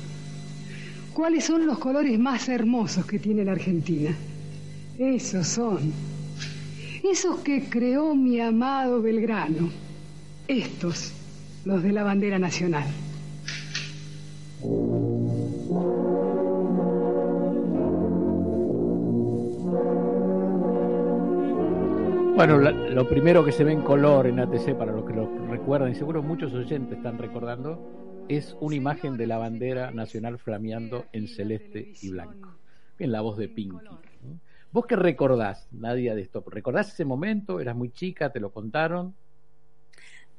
¿Cuáles 1.14 1.44
son 1.44 1.64
los 1.64 1.78
colores 1.78 2.18
más 2.18 2.48
hermosos 2.48 3.06
que 3.06 3.20
tiene 3.20 3.44
la 3.44 3.52
Argentina? 3.52 4.10
Esos 4.98 5.46
son. 5.46 5.92
Esos 7.08 7.38
que 7.38 7.68
creó 7.70 8.16
mi 8.16 8.40
amado 8.40 9.00
Belgrano. 9.00 9.70
Estos, 10.48 11.12
los 11.64 11.84
de 11.84 11.92
la 11.92 12.02
bandera 12.02 12.40
nacional. 12.40 12.84
Bueno, 22.34 22.58
lo 22.58 23.08
primero 23.08 23.44
que 23.44 23.52
se 23.52 23.62
ve 23.62 23.72
en 23.72 23.82
color 23.82 24.26
en 24.26 24.40
ATC, 24.40 24.74
para 24.74 24.90
los 24.90 25.04
que 25.04 25.12
lo 25.12 25.30
recuerdan, 25.48 25.92
y 25.92 25.94
seguro 25.94 26.24
muchos 26.24 26.52
oyentes 26.52 26.98
están 26.98 27.18
recordando, 27.18 27.78
es 28.28 28.56
una 28.60 28.76
imagen 28.76 29.16
de 29.16 29.26
la 29.26 29.38
bandera 29.38 29.90
nacional 29.90 30.38
flameando 30.38 31.06
en 31.12 31.28
celeste 31.28 31.92
y 32.00 32.10
blanco. 32.10 32.56
En 32.98 33.12
la 33.12 33.20
voz 33.20 33.36
de 33.36 33.48
Pinky. 33.48 33.86
¿Vos 34.72 34.86
qué 34.86 34.96
recordás, 34.96 35.68
Nadia, 35.72 36.14
de 36.14 36.22
esto? 36.22 36.44
¿Recordás 36.46 36.92
ese 36.92 37.04
momento? 37.04 37.60
¿Eras 37.60 37.76
muy 37.76 37.90
chica? 37.90 38.30
¿Te 38.30 38.40
lo 38.40 38.50
contaron? 38.50 39.14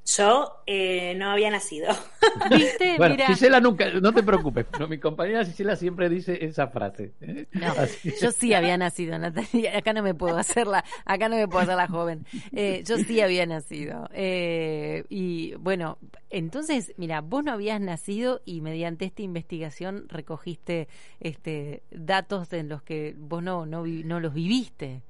Yo 0.05 0.62
eh, 0.67 1.15
no 1.15 1.31
había 1.31 1.50
nacido. 1.50 1.88
¿Viste? 2.51 2.95
Bueno, 2.97 3.15
Gisela 3.25 3.59
nunca, 3.59 3.89
no 3.89 4.13
te 4.13 4.21
preocupes, 4.21 4.65
pero 4.71 4.88
mi 4.88 5.00
compañera 5.00 5.43
Gisela 5.43 5.75
siempre 5.75 6.09
dice 6.09 6.45
esa 6.45 6.67
frase. 6.67 7.13
¿eh? 7.21 7.47
No, 7.53 7.74
yo 8.21 8.31
sí 8.31 8.53
había 8.53 8.77
nacido, 8.77 9.17
Natalia. 9.17 9.75
Acá 9.75 9.93
no 9.93 10.03
me 10.03 10.13
puedo 10.13 10.38
hacerla, 10.38 10.85
acá 11.05 11.27
no 11.27 11.38
me 11.38 11.47
puedo 11.47 11.63
hacer 11.63 11.75
la 11.75 11.88
joven. 11.88 12.24
Eh, 12.51 12.83
yo 12.85 12.97
sí 12.97 13.19
había 13.19 13.47
nacido. 13.47 14.07
y 14.13 15.55
bueno, 15.55 15.97
entonces, 16.29 16.93
mira, 16.97 17.21
vos 17.21 17.43
no 17.43 17.51
habías 17.51 17.81
nacido 17.81 18.41
y 18.45 18.62
mediante 18.62 19.05
esta 19.05 19.24
investigación 19.24 20.07
recogiste 20.07 20.88
este 21.19 21.81
datos 21.89 22.53
en 22.53 22.69
los 22.69 22.83
que 22.83 23.15
vos 23.17 23.41
no, 23.41 23.65
no, 23.65 23.85
no 23.88 24.19
los 24.19 24.33
viviste. 24.35 25.01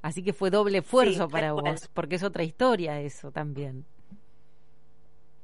Así 0.00 0.22
que 0.22 0.32
fue 0.32 0.50
doble 0.50 0.78
esfuerzo 0.78 1.28
para 1.28 1.52
vos, 1.52 1.88
porque 1.92 2.16
es 2.16 2.22
otra 2.22 2.42
historia 2.42 3.00
eso 3.00 3.30
también. 3.30 3.84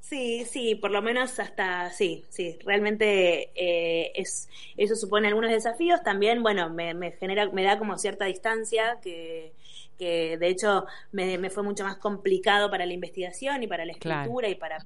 Sí, 0.09 0.47
sí, 0.47 0.75
por 0.75 0.91
lo 0.91 1.03
menos 1.03 1.39
hasta, 1.39 1.91
sí, 1.91 2.25
sí, 2.31 2.59
realmente 2.65 3.51
eh, 3.55 4.11
es, 4.15 4.49
eso 4.79 4.97
supone 4.97 5.29
algunos 5.29 5.51
desafíos. 5.51 6.03
También, 6.03 6.43
bueno, 6.43 6.71
me, 6.71 6.95
me 6.95 7.13
genera, 7.13 7.51
me 7.51 7.63
da 7.63 7.79
como 7.79 7.99
cierta 7.99 8.25
distancia 8.25 8.99
que, 9.03 9.53
que 9.99 10.39
de 10.39 10.49
hecho 10.49 10.87
me, 11.13 11.37
me, 11.37 11.51
fue 11.51 11.63
mucho 11.63 11.85
más 11.85 11.99
complicado 11.99 12.71
para 12.71 12.87
la 12.87 12.95
investigación 12.95 13.63
y 13.63 13.67
para 13.67 13.85
la 13.85 13.93
escritura 13.93 14.49
y 14.49 14.55
para 14.55 14.79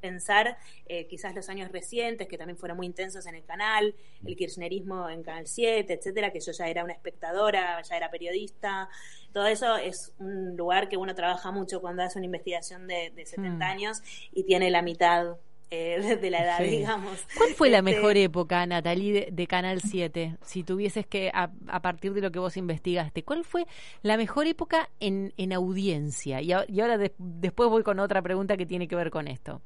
pensar 0.00 0.56
eh, 0.86 1.06
quizás 1.06 1.34
los 1.34 1.48
años 1.48 1.70
recientes, 1.70 2.26
que 2.26 2.38
también 2.38 2.56
fueron 2.56 2.76
muy 2.76 2.86
intensos 2.86 3.26
en 3.26 3.34
el 3.34 3.44
canal, 3.44 3.94
el 4.26 4.36
kirchnerismo 4.36 5.08
en 5.08 5.22
Canal 5.22 5.46
7, 5.46 5.92
etcétera, 5.92 6.32
que 6.32 6.40
yo 6.40 6.52
ya 6.52 6.68
era 6.68 6.84
una 6.84 6.92
espectadora, 6.92 7.80
ya 7.82 7.96
era 7.96 8.10
periodista. 8.10 8.88
Todo 9.32 9.46
eso 9.46 9.76
es 9.76 10.12
un 10.18 10.56
lugar 10.56 10.88
que 10.88 10.96
uno 10.96 11.14
trabaja 11.14 11.50
mucho 11.50 11.80
cuando 11.80 12.02
hace 12.02 12.18
una 12.18 12.26
investigación 12.26 12.86
de, 12.88 13.12
70 13.16 13.50
hmm. 13.50 13.62
años 13.62 14.02
y 14.32 14.44
tiene 14.44 14.70
la 14.70 14.82
mitad 14.82 15.36
eh, 15.72 16.18
de 16.20 16.30
la 16.30 16.42
edad, 16.42 16.60
digamos. 16.60 17.24
¿Cuál 17.36 17.54
fue 17.54 17.70
la 17.70 17.78
este, 17.78 17.90
mejor 17.92 18.16
época, 18.16 18.66
Natalie, 18.66 19.28
de, 19.30 19.46
Canal 19.46 19.80
7? 19.80 20.36
Si 20.42 20.64
tuvieses 20.64 21.06
que, 21.06 21.30
a, 21.32 21.48
partir 21.80 22.12
de 22.12 22.20
lo 22.20 22.32
que 22.32 22.40
vos 22.40 22.56
investigaste, 22.56 23.22
¿cuál 23.22 23.44
fue 23.44 23.66
la 24.02 24.16
mejor 24.16 24.48
época 24.48 24.90
en, 24.98 25.32
en 25.36 25.52
audiencia? 25.52 26.40
Y, 26.40 26.52
ahora 26.52 26.98
después 27.18 27.70
voy 27.70 27.84
con 27.84 28.00
otra 28.00 28.20
pregunta 28.20 28.56
que 28.56 28.66
tiene 28.66 28.88
que 28.88 28.96
ver 28.96 29.10
con 29.10 29.28
esto. 29.28 29.62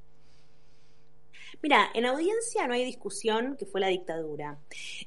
Mira, 1.63 1.91
en 1.95 2.07
audiencia 2.07 2.67
no 2.67 2.75
hay 2.75 2.85
discusión 2.85 3.57
que 3.57 3.67
fue 3.67 3.81
la 3.81 3.89
dictadura. 3.89 4.59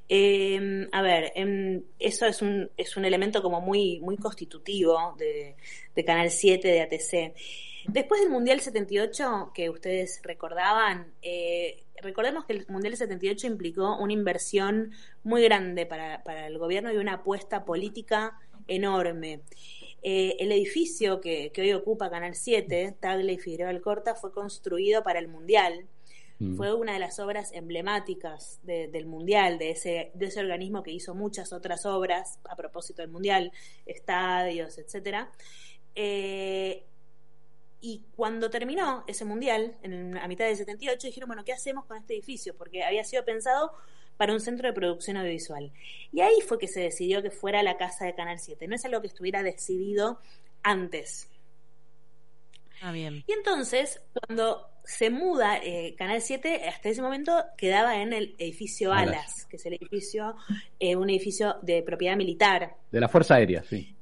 Em, 0.07 0.87
a 0.91 1.01
ver, 1.01 1.31
em, 1.35 1.83
eso 1.99 2.25
es 2.25 2.41
un, 2.41 2.69
es 2.77 2.97
un 2.97 3.05
elemento 3.05 3.41
como 3.41 3.61
muy, 3.61 3.99
muy 3.99 4.17
constitutivo 4.17 5.15
de, 5.17 5.55
Canal 6.05 6.31
7 6.31 6.67
de 6.67 6.81
ATC. 6.81 7.33
Después 7.87 8.21
del 8.21 8.29
Mundial 8.29 8.59
78, 8.59 9.51
que 9.53 9.69
ustedes 9.69 10.19
recordaban, 10.23 11.13
eh, 11.21 11.83
recordemos 12.01 12.45
que 12.45 12.53
el 12.53 12.65
Mundial 12.67 12.95
78 12.97 13.47
implicó 13.47 13.97
una 13.97 14.13
inversión 14.13 14.91
muy 15.23 15.43
grande 15.43 15.85
para, 15.85 16.47
el 16.47 16.57
gobierno 16.57 16.91
y 16.91 16.97
una 16.97 17.15
apuesta 17.15 17.65
política 17.65 18.39
enorme. 18.67 19.41
Eh, 20.03 20.35
el 20.39 20.51
edificio 20.51 21.19
que, 21.21 21.51
que, 21.51 21.61
hoy 21.61 21.73
ocupa 21.73 22.09
Canal 22.09 22.35
7, 22.35 22.95
Tagle 22.99 23.33
y 23.33 23.37
Figueroa 23.39 23.69
Alcorta, 23.69 24.15
fue 24.15 24.31
construido 24.31 25.03
para 25.03 25.19
el 25.19 25.27
Mundial 25.27 25.87
Fue 26.55 26.71
una 26.71 26.93
de 26.93 26.99
las 26.99 27.17
obras 27.17 27.51
emblemáticas 27.51 28.59
del 28.61 29.07
Mundial, 29.07 29.57
de 29.57 29.71
ese, 29.71 30.11
de 30.13 30.27
ese 30.27 30.39
organismo 30.39 30.83
que 30.83 30.91
hizo 30.91 31.15
muchas 31.15 31.51
otras 31.51 31.85
obras 31.87 32.39
a 32.47 32.55
propósito 32.55 33.01
del 33.01 33.09
Mundial, 33.09 33.51
estadios, 33.87 34.77
etcétera. 34.77 35.31
Eh, 35.95 36.85
y 37.81 38.03
cuando 38.15 38.49
terminó 38.49 39.03
ese 39.07 39.25
mundial, 39.25 39.77
en, 39.81 40.17
a 40.17 40.27
mitad 40.27 40.45
del 40.45 40.57
78, 40.57 41.07
dijeron, 41.07 41.27
bueno, 41.27 41.43
¿qué 41.43 41.53
hacemos 41.53 41.85
con 41.85 41.97
este 41.97 42.13
edificio? 42.13 42.55
Porque 42.55 42.83
había 42.83 43.03
sido 43.03 43.25
pensado 43.25 43.71
para 44.17 44.33
un 44.33 44.39
centro 44.39 44.67
de 44.67 44.73
producción 44.73 45.17
audiovisual. 45.17 45.71
Y 46.11 46.21
ahí 46.21 46.41
fue 46.45 46.57
que 46.57 46.67
se 46.67 46.81
decidió 46.81 47.21
que 47.21 47.31
fuera 47.31 47.63
la 47.63 47.77
casa 47.77 48.05
de 48.05 48.15
Canal 48.15 48.39
7. 48.39 48.67
No 48.67 48.75
es 48.75 48.85
algo 48.85 49.01
que 49.01 49.07
estuviera 49.07 49.43
decidido 49.43 50.19
antes. 50.63 51.29
Ah, 52.81 52.91
bien. 52.91 53.23
Y 53.27 53.31
entonces, 53.31 54.01
cuando 54.13 54.69
se 54.83 55.09
muda, 55.09 55.57
eh, 55.57 55.95
Canal 55.97 56.21
7 56.21 56.63
hasta 56.67 56.89
ese 56.89 57.01
momento 57.01 57.43
quedaba 57.57 58.01
en 58.01 58.13
el 58.13 58.35
edificio 58.37 58.93
Alas, 58.93 59.45
que 59.49 59.57
es 59.57 59.65
el 59.65 59.73
edificio, 59.73 60.35
eh, 60.79 60.95
un 60.95 61.09
edificio 61.09 61.57
de 61.61 61.83
propiedad 61.83 62.15
militar. 62.15 62.75
De 62.91 62.99
la 62.99 63.09
Fuerza 63.09 63.35
Aérea, 63.35 63.63
sí. 63.63 63.93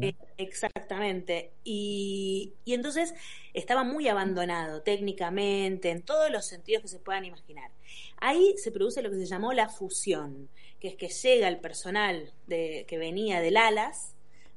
Eh, 0.00 0.14
exactamente. 0.36 1.52
Y, 1.62 2.54
y, 2.64 2.74
entonces 2.74 3.14
estaba 3.54 3.84
muy 3.84 4.08
abandonado 4.08 4.82
técnicamente, 4.82 5.90
en 5.90 6.02
todos 6.02 6.30
los 6.30 6.46
sentidos 6.46 6.82
que 6.82 6.88
se 6.88 6.98
puedan 6.98 7.24
imaginar. 7.24 7.70
Ahí 8.18 8.54
se 8.58 8.72
produce 8.72 9.02
lo 9.02 9.10
que 9.10 9.16
se 9.16 9.26
llamó 9.26 9.52
la 9.52 9.68
fusión, 9.68 10.48
que 10.80 10.88
es 10.88 10.96
que 10.96 11.08
llega 11.08 11.48
el 11.48 11.58
personal 11.58 12.32
de, 12.46 12.84
que 12.88 12.98
venía 12.98 13.40
del 13.40 13.56
Alas 13.56 14.14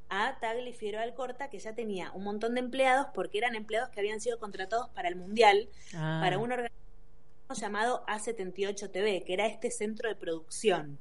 a 0.09 0.37
Tagliafiero 0.39 0.99
Alcorta, 0.99 1.49
que 1.49 1.59
ya 1.59 1.73
tenía 1.73 2.11
un 2.11 2.23
montón 2.23 2.55
de 2.55 2.61
empleados 2.61 3.07
porque 3.13 3.37
eran 3.37 3.55
empleados 3.55 3.89
que 3.89 3.99
habían 3.99 4.21
sido 4.21 4.39
contratados 4.39 4.89
para 4.89 5.09
el 5.09 5.15
Mundial, 5.15 5.69
ah. 5.95 6.19
para 6.21 6.37
un 6.37 6.51
organismo 6.51 6.77
llamado 7.55 8.05
A78 8.07 8.91
TV, 8.91 9.23
que 9.23 9.33
era 9.33 9.47
este 9.47 9.71
centro 9.71 10.09
de 10.09 10.15
producción. 10.15 10.99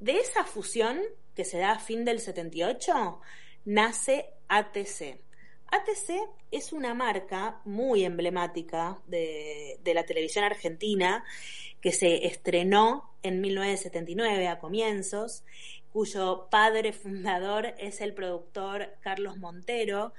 De 0.00 0.18
esa 0.18 0.44
fusión, 0.44 1.00
que 1.34 1.44
se 1.44 1.58
da 1.58 1.72
a 1.72 1.78
fin 1.78 2.04
del 2.04 2.20
78, 2.20 3.20
nace 3.64 4.26
ATC. 4.48 5.20
ATC 5.68 6.28
es 6.50 6.72
una 6.72 6.92
marca 6.92 7.60
muy 7.64 8.04
emblemática 8.04 9.00
de, 9.06 9.78
de 9.82 9.94
la 9.94 10.04
televisión 10.04 10.44
argentina 10.44 11.24
que 11.80 11.92
se 11.92 12.26
estrenó 12.26 13.14
en 13.22 13.40
1979 13.40 14.48
a 14.48 14.58
comienzos 14.58 15.44
cuyo 15.92 16.48
padre 16.50 16.92
fundador 16.92 17.74
es 17.78 18.00
el 18.00 18.14
productor 18.14 18.94
Carlos 19.00 19.36
Montero, 19.36 20.12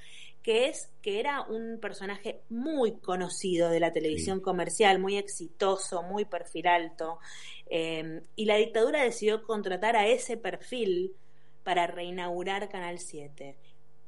que 0.44 0.68
es 0.68 0.90
que 1.02 1.20
era 1.20 1.42
un 1.42 1.80
personaje 1.80 2.42
muy 2.50 3.00
conocido 3.00 3.70
de 3.70 3.80
la 3.80 3.94
televisión 3.94 4.42
comercial, 4.42 5.00
muy 5.00 5.18
exitoso, 5.18 6.04
muy 6.04 6.26
perfil 6.26 6.68
alto, 6.68 7.20
em, 7.68 8.22
y 8.36 8.46
la 8.46 8.58
dictadura 8.58 9.04
decidió 9.04 9.44
contratar 9.44 9.96
a 9.96 10.08
ese 10.08 10.38
perfil 10.38 11.16
para 11.64 11.88
reinaugurar 11.88 12.70
Canal 12.70 13.00
7 13.00 13.58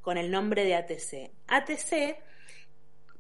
con 0.02 0.18
el 0.18 0.30
nombre 0.30 0.66
de 0.66 0.76
ATC. 0.76 1.32
ATC, 1.48 2.20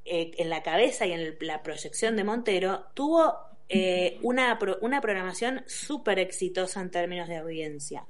eh, 0.04 0.32
en 0.38 0.50
la 0.50 0.62
cabeza 0.62 1.08
y 1.08 1.14
en 1.14 1.38
la 1.40 1.64
proyección 1.64 2.16
de 2.16 2.25
Montero, 2.25 2.86
tuvo 2.94 3.55
eh, 3.69 4.19
una, 4.22 4.60
una 4.81 5.01
programación 5.01 5.63
súper 5.65 6.19
exitosa 6.19 6.81
en 6.81 6.91
términos 6.91 7.27
de 7.27 7.38
audiencia. 7.38 8.05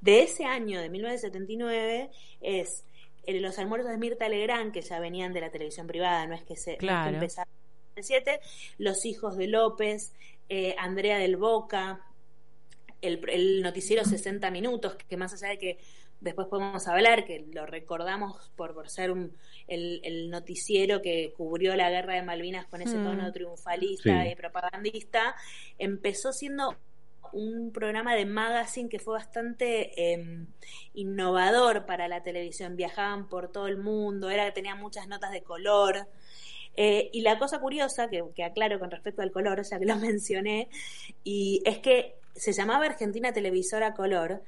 De 0.00 0.22
ese 0.22 0.44
año, 0.44 0.80
de 0.80 0.90
1979, 0.90 2.10
es 2.40 2.84
los 3.26 3.58
almuerzos 3.58 3.90
de 3.90 3.98
Mirta 3.98 4.28
Legrand, 4.28 4.72
que 4.72 4.82
ya 4.82 5.00
venían 5.00 5.32
de 5.32 5.40
la 5.40 5.50
televisión 5.50 5.86
privada, 5.86 6.26
no 6.26 6.34
es 6.34 6.42
que 6.42 6.56
se 6.56 6.76
claro. 6.76 7.14
empezaron 7.14 7.52
en 7.96 8.04
7, 8.04 8.40
Los 8.78 9.04
hijos 9.04 9.36
de 9.36 9.48
López, 9.48 10.12
eh, 10.48 10.76
Andrea 10.78 11.18
del 11.18 11.36
Boca, 11.36 12.00
el, 13.00 13.62
noticiero 13.62 14.04
60 14.04 14.50
minutos, 14.50 14.96
que 15.08 15.16
más 15.16 15.32
allá 15.32 15.48
de 15.48 15.58
que 15.58 15.78
después 16.20 16.48
podemos 16.48 16.86
hablar, 16.88 17.24
que 17.24 17.46
lo 17.52 17.66
recordamos 17.66 18.50
por, 18.56 18.74
por 18.74 18.88
ser 18.88 19.10
un, 19.10 19.36
el, 19.68 20.30
noticiero 20.30 21.02
que 21.02 21.32
cubrió 21.36 21.76
la 21.76 21.90
guerra 21.90 22.14
de 22.14 22.22
Malvinas 22.22 22.66
con 22.66 22.82
ese 22.82 22.94
tono 22.94 23.28
mm. 23.28 23.32
triunfalista 23.32 24.26
y 24.26 24.34
propagandista, 24.34 25.34
empezó 25.78 26.32
siendo 26.32 26.76
un 27.32 27.72
programa 27.72 28.14
de 28.14 28.24
magazine 28.24 28.88
que 28.88 28.98
fue 28.98 29.14
bastante 29.14 30.12
em, 30.12 30.46
innovador 30.94 31.84
para 31.84 32.08
la 32.08 32.22
televisión. 32.22 32.76
Viajaban 32.76 33.28
por 33.28 33.50
todo 33.50 33.66
el 33.66 33.78
mundo, 33.78 34.30
era 34.30 34.52
tenía 34.52 34.74
muchas 34.74 35.08
notas 35.08 35.32
de 35.32 35.42
color. 35.42 36.06
Eh, 36.76 37.10
y 37.12 37.22
la 37.22 37.38
cosa 37.38 37.58
curiosa, 37.58 38.08
que, 38.08 38.22
que, 38.34 38.44
aclaro 38.44 38.78
con 38.78 38.90
respecto 38.90 39.22
al 39.22 39.32
color, 39.32 39.62
ya 39.62 39.78
que 39.78 39.86
lo 39.86 39.96
mencioné, 39.96 40.68
y 41.24 41.62
es 41.64 41.78
que 41.78 42.16
se 42.34 42.52
llamaba 42.52 42.84
Argentina 42.84 43.32
Televisora 43.32 43.94
Color 43.94 44.42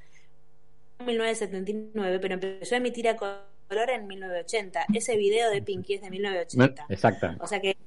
1979, 1.05 2.19
pero 2.19 2.33
empezó 2.33 2.75
a 2.75 2.77
emitir 2.77 3.07
a 3.07 3.15
color 3.15 3.89
en 3.89 4.07
1980. 4.07 4.85
Ese 4.93 5.15
video 5.17 5.49
de 5.49 5.61
Pinky 5.61 5.95
es 5.95 6.01
de 6.01 6.09
1980. 6.09 6.85
Exacto. 6.89 7.27
O 7.39 7.47
sea 7.47 7.61
que 7.61 7.77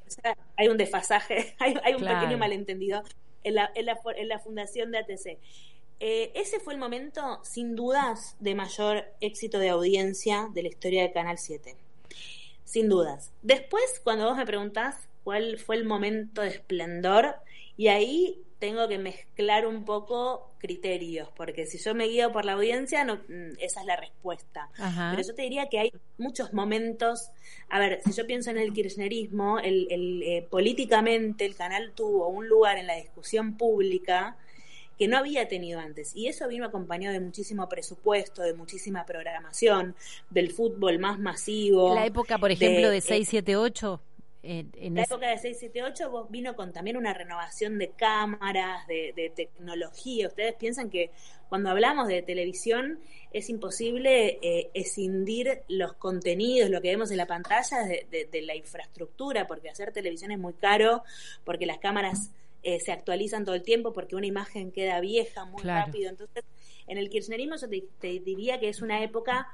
hay 0.57 0.69
un 0.69 0.77
desfasaje, 0.77 1.55
hay, 1.59 1.75
un 1.95 2.05
pequeño 2.05 2.39
malentendido 2.39 3.03
en 3.45 3.57
la, 3.57 3.71
en 3.75 3.87
la, 3.87 3.99
en 4.17 4.29
la 4.29 4.39
fundación 4.39 4.91
de 4.91 4.99
ATC. 4.99 5.39
Eh, 6.01 6.33
ese 6.35 6.59
fue 6.59 6.75
el 6.75 6.81
momento, 6.81 7.41
sin 7.45 7.77
dudas, 7.77 8.37
de 8.41 8.55
mayor 8.55 9.05
éxito 9.21 9.59
de 9.59 9.69
audiencia 9.69 10.49
de 10.53 10.63
la 10.63 10.69
historia 10.69 11.03
de 11.03 11.13
Canal 11.13 11.39
7. 11.39 11.77
Sin 12.65 12.89
dudas. 12.89 13.31
Después, 13.43 14.01
cuando 14.03 14.25
vos 14.25 14.37
me 14.37 14.47
preguntás 14.47 14.97
cuál 15.23 15.59
fue 15.59 15.77
el 15.77 15.85
momento 15.85 16.41
de 16.41 16.49
esplendor, 16.49 17.37
y 17.77 17.89
ahí 17.89 18.43
tengo 18.63 18.87
que 18.87 18.97
mezclar 18.97 19.67
un 19.67 19.85
poco 19.85 20.53
criterios, 20.59 21.29
porque 21.37 21.67
si 21.67 21.79
yo 21.79 21.97
me 21.97 22.07
guío 22.07 22.31
por 22.31 22.45
la 22.45 22.53
audiencia, 22.53 23.03
no, 23.03 23.17
mm, 23.17 23.59
esa 23.59 23.81
es 23.81 23.87
la 23.87 23.97
respuesta. 23.97 24.71
Pero 24.77 25.21
yo 25.21 25.35
te 25.35 25.43
diría 25.43 25.69
que 25.69 25.81
hay 25.81 25.93
muchos 26.17 26.53
momentos, 26.53 27.33
a 27.71 27.81
ver, 27.81 28.01
si 28.05 28.13
yo 28.13 28.25
pienso 28.25 28.51
en 28.51 28.59
el 28.59 28.73
kirchnerismo, 28.73 29.59
el, 29.59 29.89
eh, 30.23 30.47
políticamente 30.49 31.45
el 31.45 31.57
canal 31.57 31.91
tuvo 31.97 32.29
un 32.29 32.47
lugar 32.47 32.79
en 32.79 32.87
la 32.87 32.95
discusión 32.95 33.57
pública 33.57 34.37
que 34.97 35.09
no 35.09 35.17
había 35.17 35.49
tenido 35.49 35.81
antes. 35.81 36.15
Y 36.15 36.29
eso 36.29 36.47
vino 36.47 36.65
acompañado 36.65 37.15
de 37.15 37.21
muchísimo 37.21 37.69
presupuesto, 37.69 38.43
de 38.43 38.55
muchísima 38.55 39.05
programación, 39.05 39.97
del 40.31 40.53
fútbol 40.53 41.01
más 41.01 41.19
masivo. 41.19 41.97
La 41.97 42.07
época, 42.07 42.39
por 42.39 42.53
ejemplo, 42.53 42.91
de, 42.91 42.95
de 42.95 43.01
678. 43.01 44.01
En, 44.45 44.97
la 44.97 45.03
época 45.03 45.29
de 45.29 45.39
678 45.39 46.11
vos 46.11 46.29
vino 46.29 46.57
con 46.57 46.73
también 46.73 46.97
una 46.97 47.15
renovación 47.15 47.79
de 47.79 47.91
cámaras, 47.91 48.85
de, 48.89 49.33
tecnología. 49.37 50.27
Ustedes 50.27 50.55
piensan 50.55 50.91
que 50.91 51.11
cuando 51.49 51.71
hablamos 51.71 52.09
de 52.09 52.23
televisión 52.23 52.99
es 53.33 53.49
imposible 53.49 54.41
eh, 54.43 54.71
escindir 54.75 55.63
los 55.69 55.93
contenidos, 55.93 56.71
lo 56.71 56.81
que 56.81 56.89
vemos 56.89 57.13
en 57.13 57.19
la 57.19 57.27
pantalla 57.27 57.85
de, 57.85 58.43
la 58.43 58.57
infraestructura, 58.57 59.47
porque 59.47 59.71
hacer 59.71 59.93
televisión 59.93 60.33
es 60.33 60.39
muy 60.41 60.55
caro, 60.55 61.05
porque 61.45 61.65
las 61.65 61.79
cámaras 61.79 62.33
eh, 62.65 62.81
se 62.81 62.91
actualizan 62.91 63.45
todo 63.45 63.55
el 63.55 63.63
tiempo, 63.63 63.93
porque 63.93 64.17
una 64.17 64.27
imagen 64.27 64.73
queda 64.73 64.99
vieja 64.99 65.45
muy 65.45 65.63
rápido. 65.63 66.11
Entonces, 66.11 66.45
en 66.89 66.99
el 66.99 67.11
kirchnerismo 67.11 67.55
yo 67.57 67.69
te 67.69 68.21
diría 68.21 68.59
que 68.59 68.69
es 68.69 68.83
una 68.83 69.05
época 69.05 69.47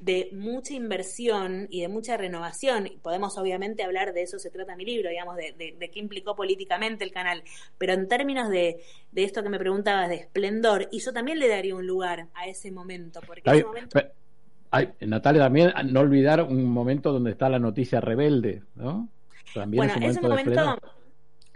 de 0.00 0.30
mucha 0.32 0.72
inversión 0.72 1.66
y 1.70 1.82
de 1.82 1.88
mucha 1.88 2.16
renovación. 2.16 2.86
Y 2.86 2.96
podemos 2.96 3.36
obviamente 3.38 3.82
hablar 3.82 4.12
de 4.14 4.22
eso, 4.22 4.38
se 4.38 4.50
trata 4.50 4.74
mi 4.74 4.84
libro, 4.84 5.10
digamos, 5.10 5.36
de, 5.36 5.52
de, 5.78 5.90
qué 5.90 6.00
implicó 6.00 6.34
políticamente 6.34 7.04
el 7.04 7.12
canal. 7.12 7.42
Pero 7.78 7.92
en 7.92 8.08
términos 8.08 8.48
de, 8.48 8.80
de, 9.12 9.24
esto 9.24 9.42
que 9.42 9.50
me 9.50 9.58
preguntabas, 9.58 10.08
de 10.08 10.16
esplendor, 10.16 10.88
y 10.90 11.00
yo 11.00 11.12
también 11.12 11.38
le 11.38 11.48
daría 11.48 11.76
un 11.76 11.86
lugar 11.86 12.28
a 12.34 12.46
ese 12.46 12.72
momento. 12.72 13.20
Porque 13.26 13.42
ese 13.44 13.64
momento... 13.64 14.00
Natalia, 15.00 15.42
también 15.42 15.72
no 15.86 16.00
olvidar 16.00 16.42
un 16.42 16.64
momento 16.64 17.12
donde 17.12 17.32
está 17.32 17.48
la 17.48 17.58
noticia 17.58 18.00
rebelde, 18.00 18.62
¿no? 18.76 19.08
También 19.52 19.88
bueno, 19.88 20.06
ese 20.06 20.20
momento, 20.20 20.78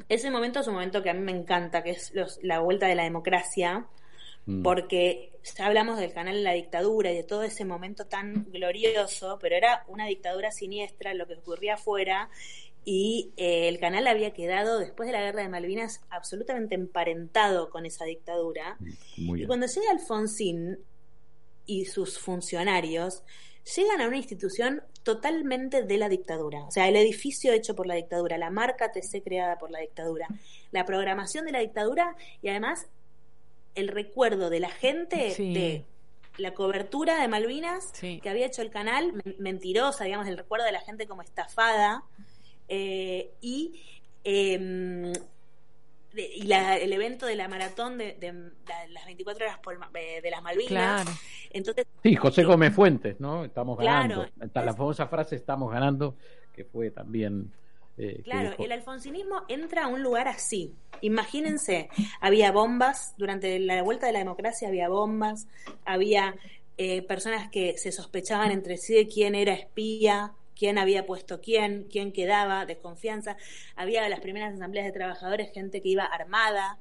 ese 0.09 0.31
momento 0.31 0.61
es 0.61 0.67
un 0.67 0.75
momento 0.75 1.03
que 1.03 1.11
a 1.11 1.15
mí 1.15 1.21
me 1.21 1.33
encanta, 1.33 1.83
que 1.83 1.91
es 1.91 2.13
la 2.43 2.59
vuelta 2.59 2.89
de 2.89 2.97
la 2.97 3.05
democracia 3.05 3.87
Mm. 4.47 4.63
porque 4.63 5.33
ya 5.57 5.67
hablamos 5.67 5.99
del 5.99 6.13
canal 6.13 6.37
en 6.37 6.45
la 6.45 6.53
dictadura 6.53 7.11
y 7.11 7.17
de 7.17 7.23
todo 7.23 7.45
ese 7.45 7.65
momento 7.65 8.07
tan 8.07 8.51
glorioso, 8.51 9.39
pero 9.41 9.57
era 9.57 9.85
una 9.89 10.07
dictadura 10.07 10.51
siniestra 10.51 11.15
lo 11.15 11.27
que 11.27 11.35
ocurría 11.35 11.75
afuera 11.75 12.29
y 12.85 13.33
eh, 13.39 13.69
el 13.69 13.79
canal 13.79 14.07
había 14.07 14.35
quedado 14.35 14.79
después 14.79 15.07
de 15.07 15.15
la 15.15 15.23
guerra 15.23 15.43
de 15.43 15.49
Malvinas 15.49 16.03
absolutamente 16.11 16.75
emparentado 16.75 17.71
con 17.71 17.87
esa 17.87 18.05
dictadura. 18.05 18.77
Mm, 19.17 19.37
y 19.39 19.47
cuando 19.47 19.67
llega 19.67 19.91
Alfonsín 19.91 20.79
y 21.65 21.87
sus 21.87 22.19
funcionarios, 22.19 23.23
llegan 23.77 24.03
a 24.03 24.09
una 24.09 24.19
institución 24.19 24.83
totalmente 25.03 25.83
de 25.83 25.97
la 25.97 26.11
dictadura. 26.11 26.65
O 26.65 26.71
sea, 26.71 26.89
el 26.89 26.97
edificio 26.97 27.53
hecho 27.53 27.75
por 27.75 27.87
la 27.87 27.95
dictadura, 27.95 28.37
la 28.37 28.51
marca 28.51 28.93
TC 28.93 29.23
creada 29.23 29.59
por 29.59 29.71
la 29.71 29.81
dictadura, 29.81 30.29
la 30.71 30.85
programación 30.85 31.47
de 31.47 31.53
la 31.53 31.61
dictadura 31.61 32.17
y 32.43 32.49
además 32.49 32.89
el 33.75 33.89
recuerdo 33.89 34.51
de 34.51 34.61
la 34.61 34.71
gente 34.71 35.35
de 35.37 35.85
la 36.37 36.55
cobertura 36.55 37.21
de 37.21 37.29
Malvinas 37.29 37.93
que 38.01 38.29
había 38.29 38.47
hecho 38.47 38.63
el 38.63 38.71
canal, 38.71 39.13
mentirosa, 39.39 40.05
digamos, 40.05 40.27
el 40.27 40.37
recuerdo 40.37 40.67
de 40.67 40.73
la 40.73 40.81
gente 40.81 41.07
como 41.07 41.23
estafada, 41.23 42.03
eh, 42.69 43.31
y, 43.41 43.81
em, 44.25 45.13
y 46.15 46.53
el 46.53 46.93
evento 46.93 47.27
de 47.27 47.37
la 47.37 47.49
maratón 47.49 47.99
de, 47.99 48.17
las 48.91 49.05
24 49.05 49.47
horas 49.47 49.59
de 49.93 50.31
las 50.31 50.43
Malvinas. 50.43 51.07
Entonces, 51.51 51.87
sí, 52.03 52.17
José 52.17 52.45
Gómez 52.45 52.73
Fuentes, 52.75 53.21
¿no? 53.21 53.45
Estamos 53.45 53.79
ganando. 53.79 54.27
la 54.55 54.75
famosa 54.75 55.07
frase 55.07 55.37
estamos 55.37 55.73
ganando, 55.73 56.17
que 56.53 56.65
fue 56.65 56.91
también 56.91 57.53
eh, 57.97 58.23
claro, 58.25 58.57
el 58.59 58.73
alfonsinismo 58.73 59.43
entra 59.49 59.85
a 59.85 59.89
un 59.89 60.03
lugar 60.03 60.29
así. 60.29 60.75
Imagínense, 61.01 61.89
había 62.21 62.51
bombas, 62.51 63.15
durante 63.17 63.59
la 63.59 63.83
vuelta 63.83 64.07
de 64.07 64.13
la 64.13 64.19
democracia 64.19 64.69
había 64.69 64.89
bombas, 64.89 65.47
había 65.85 66.35
eh, 66.77 67.03
personas 67.03 67.51
que 67.51 67.79
se 67.79 67.93
sospechaban 67.93 68.51
entre 68.51 68.77
sí 68.79 68.95
de 68.95 69.07
quién 69.07 69.35
era 69.35 69.55
espía, 69.55 70.33
quién 70.57 70.79
había 70.79 71.07
puesto 71.07 71.41
quién, 71.41 71.87
quién 71.91 72.13
quedaba, 72.13 72.67
desconfianza. 72.67 73.37
Había 73.77 74.09
las 74.09 74.21
primeras 74.21 74.55
asambleas 74.55 74.87
de 74.87 74.93
trabajadores, 74.93 75.53
gente 75.53 75.81
que 75.81 75.89
iba 75.89 76.05
armada. 76.05 76.79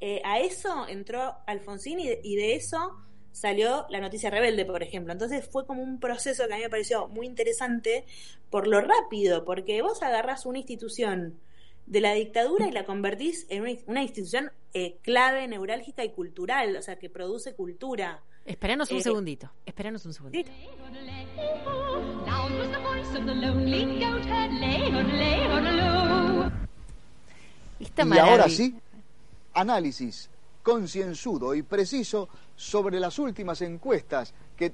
Eh, 0.00 0.20
a 0.24 0.40
eso 0.40 0.86
entró 0.88 1.34
Alfonsín 1.46 1.98
y 2.00 2.36
de 2.36 2.54
eso 2.54 3.05
salió 3.36 3.84
la 3.90 4.00
noticia 4.00 4.30
rebelde, 4.30 4.64
por 4.64 4.82
ejemplo. 4.82 5.12
Entonces 5.12 5.46
fue 5.46 5.66
como 5.66 5.82
un 5.82 6.00
proceso 6.00 6.46
que 6.48 6.54
a 6.54 6.56
mí 6.56 6.62
me 6.62 6.70
pareció 6.70 7.06
muy 7.08 7.26
interesante 7.26 8.06
por 8.48 8.66
lo 8.66 8.80
rápido, 8.80 9.44
porque 9.44 9.82
vos 9.82 10.02
agarrás 10.02 10.46
una 10.46 10.58
institución 10.58 11.38
de 11.84 12.00
la 12.00 12.14
dictadura 12.14 12.66
y 12.66 12.72
la 12.72 12.86
convertís 12.86 13.46
en 13.50 13.78
una, 13.86 14.02
institución 14.02 14.50
eh, 14.72 14.96
clave, 15.02 15.46
neurálgica 15.48 16.02
y 16.02 16.12
cultural, 16.12 16.76
o 16.76 16.82
sea, 16.82 16.98
que 16.98 17.10
produce 17.10 17.54
cultura. 17.54 18.22
Esperanos 18.46 18.90
un 18.90 18.98
eh, 18.98 19.02
segundito, 19.02 19.52
esperanos 19.66 20.06
un 20.06 20.14
segundito. 20.14 20.50
y 27.98 28.18
ahora 28.18 28.48
sí, 28.48 28.74
análisis 29.52 30.30
concienzudo 30.66 31.54
y 31.54 31.62
preciso 31.62 32.28
sobre 32.56 32.98
las 32.98 33.18
últimas 33.18 33.60
encuestas 33.62 34.34
que 34.56 34.72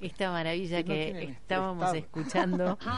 esta 0.00 0.30
maravilla 0.30 0.82
que, 0.82 1.30
estábamos 1.30 1.94
escuchando. 1.94 2.78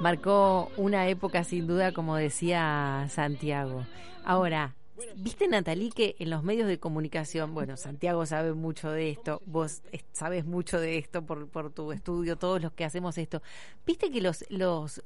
Marcó 0.00 0.70
una 0.76 1.06
época 1.08 1.44
sin 1.44 1.66
duda 1.66 1.92
como 1.92 2.16
decía 2.16 3.06
Santiago. 3.10 3.86
Ahora 4.24 4.74
Viste, 5.16 5.48
Natalie, 5.48 5.90
que 5.90 6.16
en 6.18 6.30
los 6.30 6.42
medios 6.42 6.68
de 6.68 6.78
comunicación, 6.78 7.54
bueno, 7.54 7.76
Santiago 7.76 8.26
sabe 8.26 8.52
mucho 8.52 8.90
de 8.90 9.10
esto, 9.10 9.42
vos 9.46 9.82
sabes 10.12 10.44
mucho 10.44 10.80
de 10.80 10.98
esto 10.98 11.24
por, 11.24 11.48
por 11.48 11.72
tu 11.72 11.92
estudio, 11.92 12.36
todos 12.36 12.60
los 12.60 12.72
que 12.72 12.84
hacemos 12.84 13.18
esto. 13.18 13.42
Viste 13.86 14.10
que 14.10 14.20
los, 14.20 14.44
los, 14.48 15.02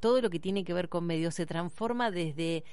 todo 0.00 0.20
lo 0.20 0.30
que 0.30 0.40
tiene 0.40 0.64
que 0.64 0.74
ver 0.74 0.88
con 0.88 1.06
medios 1.06 1.34
se 1.34 1.46
transforma 1.46 2.10
desde 2.10 2.64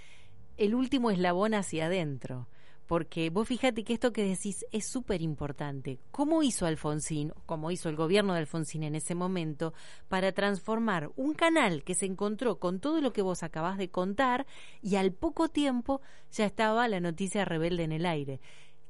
el 0.58 0.76
último 0.76 1.12
eslabón 1.12 1.54
hacia 1.54 1.88
adentro 1.88 2.48
porque 2.88 3.30
vos 3.30 3.48
fíjate 3.48 3.84
que 3.84 3.93
esto 3.93 4.12
que 4.12 4.24
decís 4.24 4.65
es 4.72 4.86
súper 4.86 5.22
importante. 5.22 6.00
¿Cómo 6.12 6.43
hizo 6.43 6.65
Alfonsín, 6.65 7.34
cómo 7.46 7.72
hizo 7.72 7.89
el 7.89 7.96
gobierno 7.96 8.34
de 8.34 8.39
Alfonsín 8.39 8.84
en 8.84 8.96
ese 8.96 9.15
momento, 9.15 9.74
para 10.10 10.32
transformar 10.32 11.12
un 11.15 11.34
canal 11.34 11.84
que 11.84 11.96
se 11.96 12.06
encontró 12.06 12.60
con 12.60 12.80
todo 12.80 13.02
lo 13.02 13.13
que 13.13 13.22
vos 13.22 13.43
acabás 13.43 13.78
de 13.78 13.89
contar 13.89 14.46
y 14.82 14.96
al 14.96 15.13
poco 15.13 15.50
tiempo 15.50 16.02
ya 16.32 16.46
estaba 16.46 16.88
la 16.88 17.00
noticia 17.00 17.46
rebelde 17.46 17.84
en 17.84 17.93
el 17.93 18.06
aire? 18.06 18.41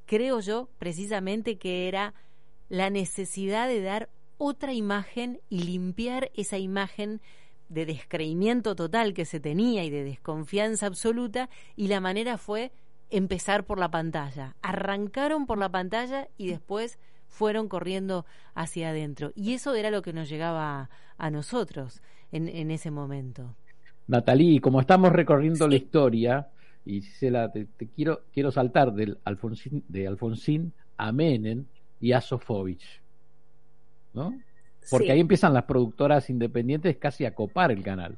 Creo 0.06 0.39
yo 0.39 0.69
precisamente 0.79 1.58
que 1.58 1.88
era 1.88 2.13
la 2.69 2.89
necesidad 2.89 3.67
de 3.67 3.82
dar 3.82 4.10
otra 4.38 4.73
imagen 4.73 5.39
y 5.49 5.63
limpiar 5.63 6.32
esa 6.34 6.58
imagen 6.58 7.21
de 7.69 7.86
descreimiento 7.86 8.75
total 8.75 9.13
que 9.13 9.25
se 9.25 9.39
tenía 9.39 9.84
y 9.84 9.89
de 9.89 10.03
desconfianza 10.03 10.86
absoluta 10.86 11.49
y 11.75 11.88
la 11.88 11.99
manera 11.99 12.38
fue 12.38 12.71
empezar 13.13 13.65
por 13.65 13.80
la 13.80 13.91
pantalla. 13.91 14.56
Arrancaron 14.62 15.45
por 15.45 15.60
la 15.60 15.69
pantalla 15.69 16.28
y 16.36 16.47
después 16.47 16.99
fueron 17.28 17.69
corriendo 17.69 18.26
hacia 18.56 18.89
adentro. 18.89 19.32
Y 19.36 19.54
eso 19.54 19.76
era 19.76 19.91
lo 19.91 20.02
que 20.02 20.13
nos 20.13 20.30
llegaba 20.30 20.89
a, 21.17 21.30
nosotros 21.30 22.02
en, 22.32 22.49
en, 22.49 22.71
ese 22.71 22.91
momento. 22.91 23.56
Natalí, 24.08 24.60
como 24.60 24.82
estamos 24.82 25.12
recorriendo 25.12 25.67
la 25.67 25.76
historia, 25.76 26.47
y 26.86 27.02
Gisela, 27.02 27.52
te, 27.52 27.65
te, 27.65 27.88
quiero, 27.88 28.23
quiero 28.34 28.52
saltar 28.52 28.93
del 28.93 29.19
Alfonsín, 29.23 29.84
de 29.88 30.08
Alfonsín 30.08 30.73
a 30.97 31.12
Menem 31.12 31.65
y 32.02 32.12
a 32.12 32.19
Sofovich. 32.19 33.02
¿No? 34.13 34.34
Porque 34.89 35.12
ahí 35.12 35.19
empiezan 35.19 35.54
las 35.54 35.63
productoras 35.63 36.30
independientes 36.30 36.97
casi 36.97 37.26
a 37.26 37.34
copar 37.34 37.71
el 37.71 37.84
canal. 37.84 38.17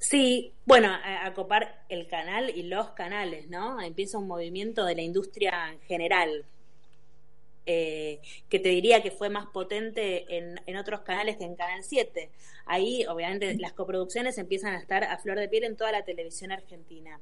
Sí, 0.00 0.54
bueno, 0.64 0.88
a, 0.90 1.32
copar 1.34 1.84
el 1.90 2.06
canal 2.06 2.50
y 2.56 2.62
los 2.62 2.90
canales, 2.92 3.48
¿no? 3.50 3.80
Empieza 3.82 4.16
un 4.16 4.26
movimiento 4.26 4.86
de 4.86 4.94
la 4.94 5.02
industria 5.02 5.70
en 5.72 5.80
general, 5.82 6.46
eh, 7.66 8.20
que 8.48 8.58
te 8.58 8.70
diría 8.70 9.02
que 9.02 9.10
fue 9.10 9.28
más 9.28 9.46
potente 9.48 10.38
en, 10.38 10.58
en, 10.66 10.76
otros 10.78 11.02
canales 11.02 11.36
que 11.36 11.44
en 11.44 11.54
Canal 11.54 11.84
7. 11.84 12.30
Ahí, 12.64 13.04
obviamente, 13.06 13.54
las 13.58 13.74
coproducciones 13.74 14.38
empiezan 14.38 14.74
a 14.74 14.78
estar 14.78 15.04
a 15.04 15.18
flor 15.18 15.38
de 15.38 15.50
piel 15.50 15.64
en 15.64 15.76
toda 15.76 15.92
la 15.92 16.02
televisión 16.02 16.50
argentina. 16.50 17.20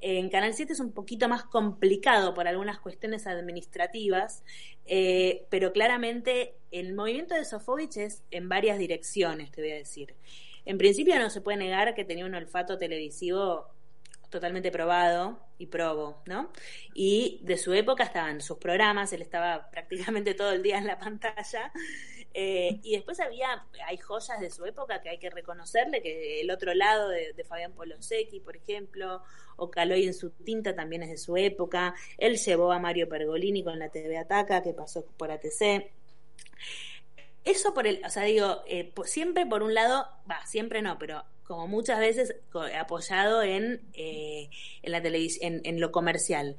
En 0.00 0.30
Canal 0.30 0.54
7 0.54 0.72
es 0.72 0.80
un 0.80 0.92
poquito 0.92 1.28
más 1.28 1.44
complicado 1.44 2.32
por 2.32 2.48
algunas 2.48 2.78
cuestiones 2.80 3.26
administrativas, 3.26 4.42
eh, 4.86 5.44
pero 5.50 5.72
claramente 5.72 6.54
el 6.70 6.94
movimiento 6.94 7.34
de 7.34 7.44
Sofovich 7.44 7.98
es 7.98 8.22
en 8.30 8.48
varias 8.48 8.78
direcciones, 8.78 9.50
te 9.50 9.60
voy 9.60 9.72
a 9.72 9.76
decir. 9.76 10.14
En 10.66 10.78
principio 10.78 11.18
no 11.18 11.30
se 11.30 11.40
puede 11.40 11.56
negar 11.58 11.94
que 11.94 12.04
tenía 12.04 12.26
un 12.26 12.34
olfato 12.34 12.76
televisivo 12.76 13.70
totalmente 14.28 14.70
probado 14.70 15.38
y 15.58 15.66
probo, 15.66 16.22
¿no? 16.26 16.50
Y 16.94 17.40
de 17.42 17.56
su 17.56 17.72
época 17.72 18.04
estaban 18.04 18.40
sus 18.40 18.58
programas, 18.58 19.12
él 19.12 19.22
estaba 19.22 19.70
prácticamente 19.70 20.34
todo 20.34 20.52
el 20.52 20.62
día 20.62 20.78
en 20.78 20.86
la 20.86 20.98
pantalla. 20.98 21.72
Eh, 22.34 22.80
y 22.82 22.92
después 22.92 23.18
había, 23.20 23.64
hay 23.86 23.96
joyas 23.96 24.38
de 24.40 24.50
su 24.50 24.66
época 24.66 25.00
que 25.00 25.08
hay 25.08 25.18
que 25.18 25.30
reconocerle, 25.30 26.02
que 26.02 26.42
el 26.42 26.50
otro 26.50 26.74
lado 26.74 27.08
de, 27.08 27.32
Fabián 27.48 27.72
Polosecchi, 27.72 28.40
por 28.40 28.56
ejemplo, 28.56 29.22
o 29.56 29.70
Caloy 29.70 30.04
en 30.04 30.12
su 30.12 30.30
tinta 30.30 30.74
también 30.74 31.02
es 31.02 31.08
de 31.08 31.16
su 31.16 31.36
época. 31.36 31.94
Él 32.18 32.36
llevó 32.36 32.72
a 32.72 32.78
Mario 32.78 33.08
Pergolini 33.08 33.64
con 33.64 33.78
la 33.78 33.88
TV 33.88 34.18
Ataca, 34.18 34.62
que 34.62 34.74
pasó 34.74 35.06
por 35.16 35.30
ATC. 35.30 35.90
Eso 37.46 37.72
por 37.74 37.86
el, 37.86 38.02
o 38.04 38.10
sea, 38.10 38.24
digo, 38.24 38.62
eh, 38.66 38.92
siempre 39.04 39.46
por 39.46 39.62
un 39.62 39.72
lado, 39.72 40.08
va, 40.28 40.44
siempre 40.46 40.82
no, 40.82 40.98
pero 40.98 41.24
como 41.44 41.68
muchas 41.68 42.00
veces 42.00 42.34
apoyado 42.76 43.40
en, 43.44 43.80
eh, 43.94 44.50
en 44.82 44.92
la 44.92 45.00
televisión, 45.00 45.60
en, 45.62 45.80
lo 45.80 45.92
comercial. 45.92 46.56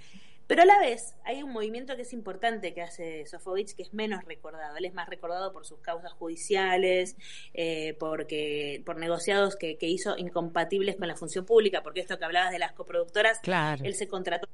Pero 0.47 0.62
a 0.62 0.65
la 0.65 0.80
vez 0.80 1.13
hay 1.26 1.43
un 1.43 1.52
movimiento 1.52 1.97
que 1.97 2.04
es 2.04 2.13
importante 2.13 2.73
que 2.73 2.82
hace 2.82 3.26
Sofovich 3.26 3.76
que 3.76 3.84
es 3.84 3.93
menos 3.93 4.23
recordado. 4.23 4.78
Él 4.78 4.86
es 4.86 4.93
más 4.93 5.10
recordado 5.10 5.52
por 5.52 5.65
sus 5.65 5.80
causas 5.80 6.13
judiciales, 6.13 7.17
eh, 7.54 7.97
porque 8.00 8.82
por 8.86 8.95
negociados 8.95 9.58
que, 9.58 9.78
que, 9.78 9.88
hizo 9.88 10.17
incompatibles 10.17 10.95
con 10.95 11.10
la 11.10 11.17
función 11.17 11.45
pública, 11.45 11.84
porque 11.84 12.00
esto 12.00 12.17
que 12.17 12.23
hablabas 12.23 12.52
de 12.52 12.60
las 12.60 12.71
coproductoras, 12.71 13.41
él 13.84 13.93
se 13.93 14.08
contrató 14.08 14.47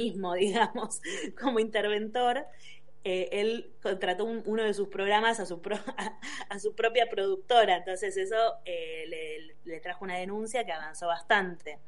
mismo, 0.00 0.34
digamos, 0.34 1.00
como 1.40 1.60
interventor 1.60 2.44
eh, 3.02 3.28
él 3.32 3.72
contrató 3.82 4.24
uno 4.26 4.62
de 4.62 4.74
sus 4.74 4.88
programas 4.88 5.40
a 5.40 5.46
su, 5.46 5.60
a, 6.48 6.58
su 6.58 6.74
propia 6.74 7.08
productora, 7.08 7.78
entonces 7.78 8.16
eso 8.16 8.36
eh, 8.64 9.46
le, 9.64 9.80
trajo 9.80 10.04
una 10.04 10.18
denuncia 10.18 10.64
que 10.64 10.72
avanzó 10.72 11.06
bastante. 11.06 11.78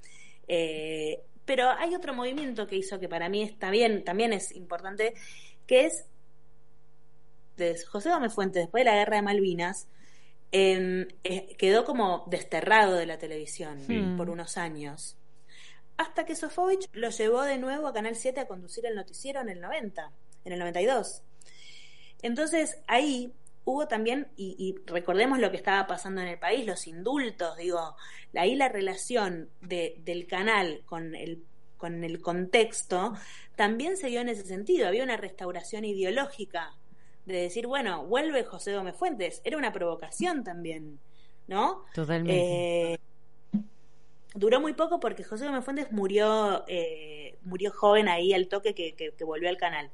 Eh, 0.49 1.21
pero 1.45 1.71
hay 1.71 1.95
otro 1.95 2.15
movimiento 2.15 2.67
que 2.67 2.77
hizo 2.77 2.99
que 2.99 3.09
para 3.09 3.29
mí 3.29 3.43
está 3.43 3.71
bien, 3.71 4.05
también 4.05 4.33
es 4.33 4.53
importante, 4.53 5.15
que 5.67 5.87
es 5.87 6.07
de 7.57 7.79
José 7.85 8.11
Gómez 8.11 8.33
Fuentes, 8.33 8.63
después 8.63 8.85
de 8.85 8.91
la 8.91 8.97
guerra 8.97 9.17
de 9.17 9.23
Malvinas, 9.23 9.89
em, 10.51 11.09
quedó 11.59 11.85
como 11.85 12.25
desterrado 12.29 12.95
de 12.95 13.07
la 13.07 13.19
televisión 13.19 14.17
por 14.17 14.31
unos 14.31 14.57
años. 14.57 15.19
Hasta 15.99 16.25
que 16.25 16.35
Sofovich 16.37 16.89
lo 16.93 17.11
llevó 17.11 17.43
de 17.43 17.59
nuevo 17.59 17.87
a 17.87 17.93
Canal 17.93 18.17
7 18.17 18.41
a 18.41 18.47
conducir 18.47 18.87
el 18.87 18.95
noticiero 18.95 19.41
en 19.41 19.51
el 19.51 19.61
90 19.61 20.11
en 20.45 20.53
el 20.53 20.59
92. 20.59 21.23
Entonces 22.23 22.79
ahí 22.87 23.33
hubo 23.65 23.87
también, 23.87 24.29
y, 24.37 24.77
recordemos 24.87 25.39
lo 25.39 25.51
que 25.51 25.57
estaba 25.57 25.87
pasando 25.87 26.21
en 26.21 26.29
el 26.29 26.39
país, 26.39 26.67
los 26.67 26.87
indultos, 26.87 27.57
digo, 27.57 27.97
ahí 28.35 28.57
la 28.57 28.69
relación 28.69 29.49
de, 29.61 29.97
del 30.05 30.27
canal 30.27 30.83
con 30.85 31.15
el, 31.15 31.45
con 31.77 32.03
el 32.03 32.21
contexto 32.21 33.15
también 33.55 33.97
se 33.97 34.09
dio 34.09 34.21
en 34.21 34.29
ese 34.29 34.45
sentido, 34.45 34.89
había 34.89 35.05
una 35.05 35.17
restauración 35.17 35.85
ideológica 35.85 36.75
de 37.27 37.43
decir, 37.43 37.69
bueno, 37.69 38.05
vuelve 38.05 38.43
José 38.45 38.75
Gómez 38.75 38.97
Fuentes, 38.97 39.41
era 39.45 39.57
una 39.57 39.73
provocación 39.73 40.43
también, 40.43 40.99
¿no? 41.47 41.85
Totalmente. 41.95 42.95
Eh, 42.95 42.99
duró 44.35 44.61
muy 44.61 44.73
poco 44.73 44.99
porque 44.99 45.23
José 45.23 45.47
Gómez 45.47 45.65
Fuentes 45.65 45.93
murió, 45.93 46.65
eh, 46.67 47.39
murió 47.43 47.71
joven 47.71 48.09
ahí 48.09 48.33
al 48.33 48.49
toque 48.49 48.75
que, 48.75 48.95
que 48.95 49.25
volvió 49.25 49.49
al 49.49 49.57
canal. 49.57 49.91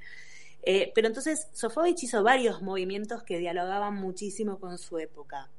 Eh, 0.62 0.92
pero 0.94 1.06
entonces 1.06 1.48
Sofovich 1.52 2.02
hizo 2.02 2.22
varios 2.22 2.62
movimientos 2.62 3.22
que 3.22 3.38
dialogaban 3.38 3.94
muchísimo 3.94 4.58
con 4.58 4.78
su 4.78 4.98
época. 4.98 5.50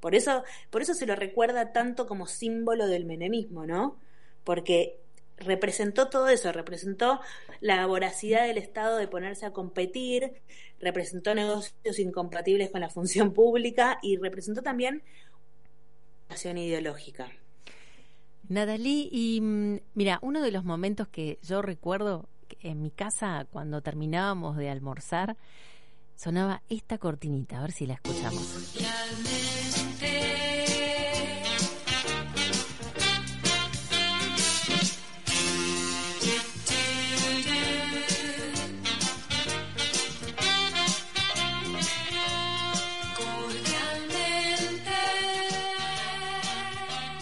Por 0.00 0.14
eso, 0.14 0.44
por 0.70 0.82
eso 0.82 0.94
se 0.94 1.06
lo 1.06 1.16
recuerda 1.16 1.72
tanto 1.72 2.06
como 2.06 2.26
símbolo 2.26 2.86
del 2.86 3.04
menemismo, 3.04 3.66
¿no? 3.66 3.98
Porque 4.44 5.00
representó 5.38 6.08
todo 6.08 6.28
eso, 6.28 6.52
representó 6.52 7.20
la 7.60 7.86
voracidad 7.86 8.46
del 8.46 8.58
Estado 8.58 8.96
de 8.96 9.08
ponerse 9.08 9.46
a 9.46 9.52
competir, 9.52 10.32
representó 10.80 11.34
negocios 11.34 11.98
incompatibles 11.98 12.70
con 12.70 12.80
la 12.80 12.90
función 12.90 13.32
pública 13.32 13.98
y 14.02 14.16
representó 14.16 14.62
también 14.62 15.02
una 16.26 16.34
acción 16.34 16.58
ideológica. 16.58 17.30
Nadalí, 18.48 19.08
y 19.12 19.40
mm, 19.40 19.80
mira, 19.94 20.18
uno 20.22 20.40
de 20.42 20.50
los 20.50 20.64
momentos 20.64 21.08
que 21.08 21.38
yo 21.42 21.60
recuerdo 21.62 22.28
en 22.60 22.82
mi 22.82 22.90
casa, 22.90 23.46
cuando 23.50 23.82
terminábamos 23.82 24.56
de 24.56 24.70
almorzar, 24.70 25.36
sonaba 26.14 26.62
esta 26.68 26.98
cortinita, 26.98 27.58
a 27.58 27.62
ver 27.62 27.72
si 27.72 27.86
la 27.86 27.94
escuchamos. 27.94 28.74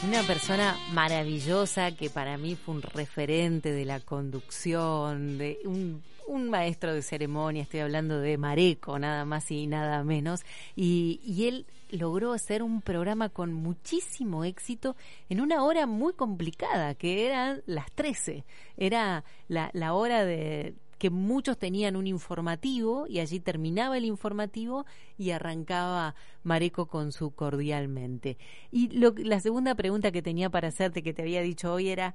Una 0.04 0.22
persona 0.22 0.76
maravillosa 0.92 1.90
que 1.92 2.11
para 2.11 2.37
mí 2.37 2.54
fue 2.54 2.74
un 2.74 2.82
referente 2.82 3.72
de 3.72 3.87
la 3.87 3.98
conducción, 3.98 5.38
de 5.38 5.59
un, 5.64 6.02
maestro 6.50 6.92
de 6.92 7.02
ceremonia, 7.02 7.62
estoy 7.62 7.80
hablando 7.80 8.20
de 8.20 8.37
Mareco, 8.37 8.98
nada 8.98 9.24
más 9.24 9.50
y 9.50 9.66
nada 9.66 10.04
menos, 10.04 10.42
y, 10.76 11.20
y 11.24 11.48
él 11.48 11.66
logró 11.90 12.35
hacer 12.35 12.62
un 12.62 12.82
programa 12.82 13.30
con 13.30 13.54
muchísimo 13.54 14.44
éxito 14.44 14.96
en 15.30 15.40
una 15.40 15.64
hora 15.64 15.87
muy 15.87 16.12
complicada, 16.12 16.94
que 16.94 17.26
eran 17.26 17.62
las 17.66 17.90
13. 17.92 18.44
Era 18.76 19.24
la, 19.48 19.70
la 19.72 19.94
hora 19.94 20.24
de, 20.24 20.74
que 20.98 21.11
muchos 21.11 21.59
tenían 21.59 21.96
un 21.96 22.06
informativo 22.06 23.06
y 23.09 23.20
allí 23.20 23.40
terminaba 23.40 23.96
el 23.96 24.04
informativo 24.04 24.87
y 25.18 25.30
arrancaba 25.30 26.14
Mareco 26.42 26.87
con 26.87 27.12
su 27.12 27.35
cordialmente. 27.35 28.38
Y 28.70 28.88
lo, 28.88 29.14
la 29.16 29.40
segunda 29.40 29.74
pregunta 29.74 30.12
que 30.12 30.22
tenía 30.22 30.50
para 30.50 30.68
hacerte, 30.68 31.02
que 31.02 31.12
te 31.12 31.22
había 31.22 31.42
dicho 31.42 31.72
hoy, 31.72 31.88
era, 31.88 32.14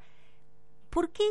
¿por 0.90 1.12
qué, 1.12 1.24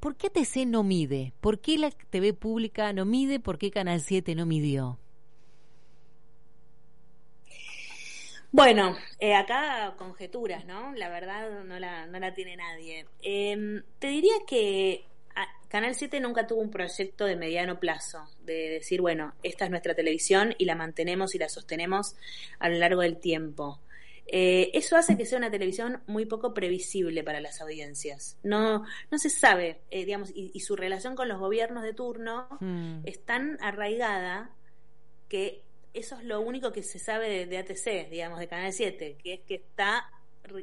¿por 0.00 0.16
qué 0.16 0.30
TC 0.30 0.66
no 0.66 0.82
mide? 0.82 1.32
¿Por 1.40 1.60
qué 1.60 1.78
la 1.78 1.90
TV 1.90 2.34
pública 2.34 2.92
no 2.92 3.04
mide? 3.04 3.40
¿Por 3.40 3.58
qué 3.58 3.70
Canal 3.70 4.00
7 4.00 4.34
no 4.34 4.46
midió? 4.46 4.98
Bueno, 8.52 8.96
eh, 9.20 9.34
acá 9.36 9.94
conjeturas, 9.96 10.64
¿no? 10.64 10.92
La 10.94 11.08
verdad 11.08 11.62
no 11.64 11.78
la, 11.78 12.06
no 12.06 12.18
la 12.18 12.34
tiene 12.34 12.56
nadie. 12.56 13.06
Em, 13.22 13.84
te 14.00 14.08
diría 14.08 14.34
que 14.44 15.04
Canal 15.70 15.94
7 15.94 16.18
nunca 16.18 16.48
tuvo 16.48 16.60
un 16.62 16.70
proyecto 16.70 17.26
de 17.26 17.36
mediano 17.36 17.78
plazo, 17.78 18.28
de 18.44 18.70
decir, 18.70 19.00
bueno, 19.00 19.34
esta 19.44 19.66
es 19.66 19.70
nuestra 19.70 19.94
televisión 19.94 20.52
y 20.58 20.64
la 20.64 20.74
mantenemos 20.74 21.36
y 21.36 21.38
la 21.38 21.48
sostenemos 21.48 22.16
a 22.58 22.68
lo 22.68 22.76
largo 22.76 23.02
del 23.02 23.18
tiempo. 23.18 23.80
Eh, 24.26 24.70
eso 24.74 24.96
hace 24.96 25.16
que 25.16 25.26
sea 25.26 25.38
una 25.38 25.50
televisión 25.50 26.02
muy 26.08 26.26
poco 26.26 26.54
previsible 26.54 27.22
para 27.22 27.40
las 27.40 27.60
audiencias. 27.60 28.36
No, 28.42 28.84
no 29.10 29.18
se 29.18 29.30
sabe, 29.30 29.80
eh, 29.90 30.04
digamos, 30.04 30.30
y, 30.34 30.58
su 30.60 30.74
relación 30.74 31.14
con 31.14 31.28
los 31.28 31.38
gobiernos 31.38 31.84
de 31.84 31.94
turno 31.94 32.48
mm. 32.60 33.02
es 33.04 33.24
tan 33.24 33.56
arraigada 33.60 34.50
que 35.28 35.62
eso 35.94 36.16
es 36.16 36.24
lo 36.24 36.40
único 36.40 36.72
que 36.72 36.82
se 36.82 36.98
sabe 36.98 37.46
de, 37.46 37.58
ATC, 37.58 38.10
digamos, 38.10 38.38
de 38.40 38.48
Canal 38.48 38.72
7, 38.72 39.18
que 39.22 39.34
es 39.34 39.40
que 39.40 39.54
está, 39.54 40.10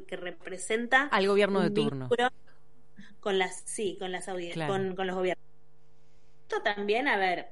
que 0.06 0.16
representa 0.16 1.04
al 1.04 1.26
gobierno 1.26 1.60
de 1.60 1.70
turno. 1.70 2.08
Con 3.20 3.38
las, 3.38 3.62
sí, 3.64 3.96
con 3.98 4.12
las 4.12 4.28
audiencias, 4.28 4.68
con, 4.68 4.94
los 4.94 5.16
gobiernos. 5.16 5.44
Esto 6.42 6.62
también, 6.62 7.08
a 7.08 7.16
ver, 7.16 7.48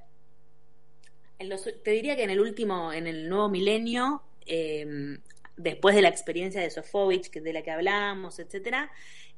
te 1.82 1.90
diría 1.90 2.16
que 2.16 2.24
en 2.24 2.30
el 2.30 2.40
último, 2.40 2.92
en 2.92 3.06
el 3.06 3.28
nuevo 3.28 3.48
milenio, 3.48 4.22
em, 4.46 5.20
después 5.56 5.94
de 5.94 6.02
la 6.02 6.08
experiencia 6.08 6.60
de 6.60 6.70
Sofovich, 6.70 7.30
que 7.30 7.40
de 7.40 7.52
la 7.52 7.62
que 7.62 7.70
hablamos, 7.70 8.38
etcétera, 8.38 8.90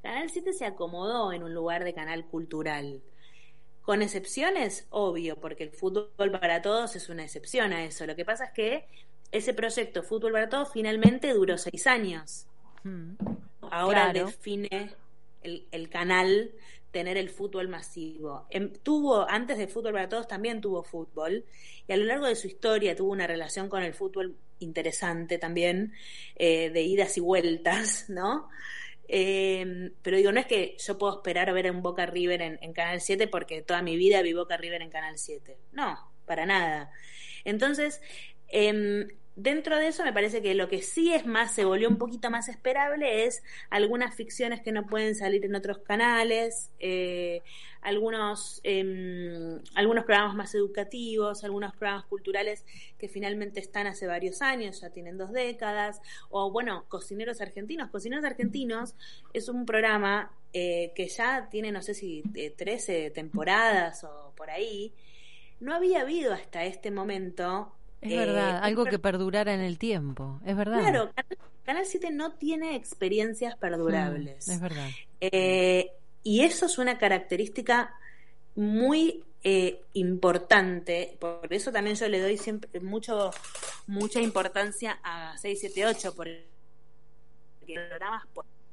Canal 0.03 0.31
7 0.31 0.53
se 0.53 0.65
acomodó 0.65 1.33
en 1.33 1.43
un 1.43 1.55
lugar 1.55 1.83
de 1.83 1.93
canal 1.93 2.25
cultural. 2.27 3.03
Con 3.83 4.03
excepciones, 4.03 4.87
obvio, 4.91 5.41
porque 5.41 5.65
el 5.65 5.71
fútbol 5.71 6.31
para 6.31 6.63
todos 6.63 6.95
es 6.95 7.09
una 7.09 7.25
excepción 7.25 7.73
a 7.73 7.85
eso. 7.85 8.07
Lo 8.07 8.15
que 8.15 8.25
pasa 8.25 8.45
es 8.45 8.53
que 8.53 8.87
ese 9.33 9.55
proyecto 9.55 10.03
Fútbol 10.03 10.33
para 10.33 10.49
Todos 10.49 10.73
finalmente 10.73 11.33
duró 11.33 11.59
seis 11.59 11.87
años. 11.87 12.47
Hmm. 12.83 13.15
Ahora 13.71 14.13
define 14.13 14.95
el, 15.43 15.89
canal 15.89 16.53
tener 16.91 17.17
el 17.17 17.31
fútbol 17.31 17.69
masivo. 17.69 18.47
Em, 18.51 18.73
tuvo, 18.83 19.29
antes 19.29 19.59
de 19.59 19.69
Fútbol 19.69 19.93
para 19.93 20.09
Todos 20.09 20.27
también 20.29 20.61
tuvo 20.61 20.83
fútbol 20.83 21.45
y 21.87 21.93
a 21.93 21.97
lo 21.97 22.05
largo 22.05 22.27
de 22.27 22.37
su 22.37 22.47
historia 22.47 22.97
tuvo 22.97 23.13
una 23.13 23.27
relación 23.27 23.69
con 23.69 23.83
el 23.83 23.95
fútbol 23.95 24.37
interesante 24.59 25.39
también, 25.39 25.93
eh, 26.37 26.71
de 26.71 26.83
idas 26.83 27.17
y 27.17 27.21
vueltas, 27.21 28.07
¿no? 28.09 28.49
Eh, 29.11 29.91
pero 30.03 30.19
digo, 30.19 30.33
no 30.33 30.41
es 30.41 30.47
que 30.47 30.77
yo 30.79 30.99
puedo 30.99 31.17
esperar 31.17 31.49
a 31.49 31.53
ver 31.53 31.71
un 31.71 31.83
Boca 31.83 32.05
River 32.05 32.43
en, 32.43 32.73
Canal 32.75 33.01
7 33.01 33.27
porque 33.29 33.63
toda 33.63 33.81
mi 33.81 33.97
vida 33.97 34.21
vi 34.21 34.35
Boca 34.35 34.57
River 34.57 34.83
en 34.83 34.91
Canal 34.91 35.19
7. 35.19 35.57
No, 35.73 35.97
para 36.27 36.45
nada. 36.45 36.93
Entonces, 37.45 38.03
eh, 38.49 39.09
dentro 39.39 39.77
de 39.79 39.87
eso 39.87 40.05
me 40.05 40.13
parece 40.13 40.43
que 40.43 40.55
lo 40.55 40.69
que 40.69 40.83
sí 40.83 41.15
es 41.15 41.25
más, 41.25 41.55
se 41.55 41.65
volvió 41.65 41.89
un 41.89 41.97
poquito 41.97 42.29
más 42.29 42.49
esperable 42.49 43.25
es 43.25 43.43
algunas 43.71 44.15
ficciones 44.17 44.61
que 44.61 44.73
no 44.73 44.87
pueden 44.87 45.15
salir 45.15 45.45
en 45.45 45.55
otros 45.55 45.79
canales, 45.79 46.73
eh, 46.81 47.43
algunos, 47.81 48.61
em, 48.65 49.61
algunos 49.77 50.05
programas 50.05 50.35
más 50.35 50.55
educativos, 50.57 51.45
algunos 51.45 51.75
programas 51.77 52.05
culturales 52.07 52.67
que 52.99 53.09
finalmente 53.09 53.61
están 53.61 53.87
hace 53.87 54.09
varios 54.09 54.43
años, 54.43 54.81
ya 54.81 54.91
tienen 54.91 55.17
dos 55.17 55.31
décadas, 55.31 56.01
o 56.31 56.51
bueno, 56.51 56.87
Cocineros 56.89 57.41
Argentinos. 57.41 57.91
Cocineros 57.91 58.25
Argentinos 58.25 58.97
es 59.33 59.49
un 59.49 59.65
programa 59.65 60.33
eh, 60.53 60.93
que 60.97 61.07
ya 61.07 61.49
tiene, 61.49 61.71
no 61.71 61.83
sé 61.83 61.95
si, 61.95 62.23
13 62.57 63.07
eh, 63.07 63.11
temporadas 63.11 64.03
o 64.03 64.33
por 64.37 64.51
ahí. 64.51 64.93
No 65.61 65.75
había 65.75 66.01
habido 66.01 66.33
hasta 66.33 66.65
este 66.65 66.91
momento 66.91 67.78
es 68.01 68.17
verdad, 68.17 68.57
eh, 68.57 68.61
algo 68.63 68.85
que 68.85 68.99
perdurara 68.99 69.55
en 69.55 69.61
el 69.61 69.79
tiempo, 69.79 70.41
es 70.45 70.57
verdad. 70.57 70.81
Claro, 70.81 71.13
Canal 71.65 71.85
7 71.85 72.11
no 72.11 72.33
tiene 72.33 72.77
experiencias 72.77 73.57
perdurables. 73.57 74.49
Mm, 74.49 74.51
es 74.51 74.61
verdad. 74.61 74.89
Eh, 75.21 75.91
y 76.23 76.41
eso 76.41 76.67
es 76.67 76.79
una 76.79 76.99
característica 76.99 77.95
muy 78.55 79.25
eh, 79.43 79.83
importante, 79.95 81.17
por 81.19 81.53
eso 81.53 81.71
también 81.73 81.97
yo 81.97 82.09
le 82.09 82.21
doy 82.21 82.37
siempre 82.37 82.81
mucho 82.81 83.31
mucha 83.87 84.21
importancia 84.21 84.99
a 85.03 85.37
678, 85.39 86.15
porque 86.15 86.47
programas 87.67 88.27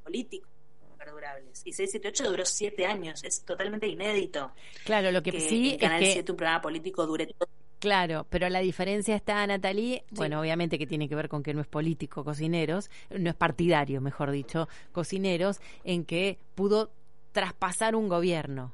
políticos 0.04 0.50
perdurables. 0.98 1.62
Y 1.66 1.74
678 1.74 2.30
duró 2.30 2.46
siete 2.46 2.86
años, 2.86 3.24
es 3.24 3.44
totalmente 3.44 3.88
inédito. 3.88 4.52
Claro, 4.84 5.12
lo 5.12 5.22
que, 5.22 5.40
sí 5.40 5.78
Canal 5.80 6.02
es 6.02 6.10
que... 6.10 6.14
7 6.14 6.32
un 6.32 6.38
programa 6.38 6.62
político 6.62 7.06
dure 7.06 7.28
todo 7.28 7.50
Claro, 7.86 8.26
pero 8.32 8.50
la 8.50 8.62
diferencia 8.62 9.16
está, 9.16 9.46
Natalie, 9.46 10.06
bueno, 10.10 10.42
obviamente 10.42 10.80
que 10.80 10.88
tiene 10.88 11.08
que 11.08 11.14
ver 11.14 11.30
con 11.30 11.44
que 11.44 11.54
no 11.54 11.62
es 11.62 11.68
político 11.68 12.24
Cocineros, 12.24 12.90
no 13.12 13.30
es 13.30 13.36
partidario, 13.36 14.02
mejor 14.02 14.32
dicho, 14.32 14.68
Cocineros, 14.92 15.62
en 15.84 16.04
que 16.04 16.40
pudo 16.56 16.90
traspasar 17.32 17.96
un 17.96 18.10
gobierno, 18.10 18.74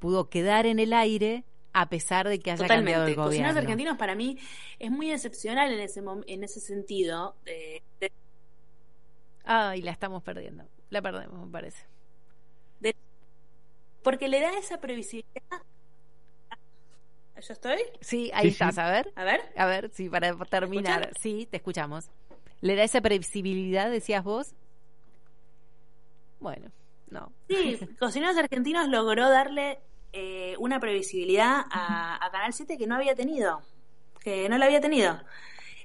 pudo 0.00 0.28
quedar 0.28 0.66
en 0.66 0.80
el 0.80 0.92
aire 0.94 1.44
a 1.72 1.88
pesar 1.88 2.28
de 2.28 2.40
que 2.40 2.50
haya 2.50 2.66
cambiado 2.66 3.06
el 3.06 3.14
gobierno. 3.14 3.24
Cocineros 3.26 3.56
argentinos 3.56 3.96
para 3.96 4.16
mí 4.16 4.36
es 4.80 4.90
muy 4.90 5.12
excepcional 5.12 5.72
en 5.72 5.78
ese 5.78 6.02
en 6.26 6.42
ese 6.42 6.58
sentido. 6.58 7.36
Ay, 9.44 9.80
la 9.82 9.92
estamos 9.92 10.24
perdiendo, 10.24 10.64
la 10.88 11.00
perdemos, 11.00 11.46
me 11.46 11.52
parece. 11.52 11.84
porque 14.02 14.26
le 14.26 14.40
da 14.40 14.58
esa 14.58 14.80
previsibilidad 14.80 15.62
¿Yo 17.40 17.52
estoy? 17.52 17.78
Sí, 18.00 18.30
ahí 18.34 18.48
estás, 18.48 18.78
a 18.78 18.90
ver. 18.90 19.12
A 19.16 19.24
ver. 19.24 19.40
A 19.56 19.66
ver, 19.66 19.90
sí, 19.92 20.08
para 20.08 20.36
terminar. 20.44 21.10
Sí, 21.20 21.46
te 21.50 21.56
escuchamos. 21.56 22.10
¿Le 22.60 22.76
da 22.76 22.82
esa 22.82 23.00
previsibilidad, 23.00 23.90
decías 23.90 24.22
vos? 24.22 24.54
Bueno, 26.38 26.70
no. 27.08 27.32
Sí, 27.48 27.78
Cocineros 27.98 28.36
Argentinos 28.36 28.88
logró 28.88 29.28
darle 29.28 29.80
eh, 30.12 30.54
una 30.58 30.80
previsibilidad 30.80 31.64
a, 31.70 32.28
Canal 32.32 32.52
7 32.52 32.76
que 32.76 32.86
no 32.86 32.96
había 32.96 33.14
tenido. 33.14 33.62
Que 34.22 34.48
no 34.48 34.58
la 34.58 34.66
había 34.66 34.80
tenido. 34.80 35.18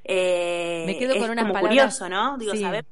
Eh, 0.03 0.83
Me 0.85 0.97
quedo 0.97 1.17
con 1.17 1.29
unas 1.29 1.45
palabras. 1.45 1.67
curioso, 1.67 2.09
¿no? 2.09 2.37
Digo, 2.37 2.55
¿sabemos? 2.55 2.91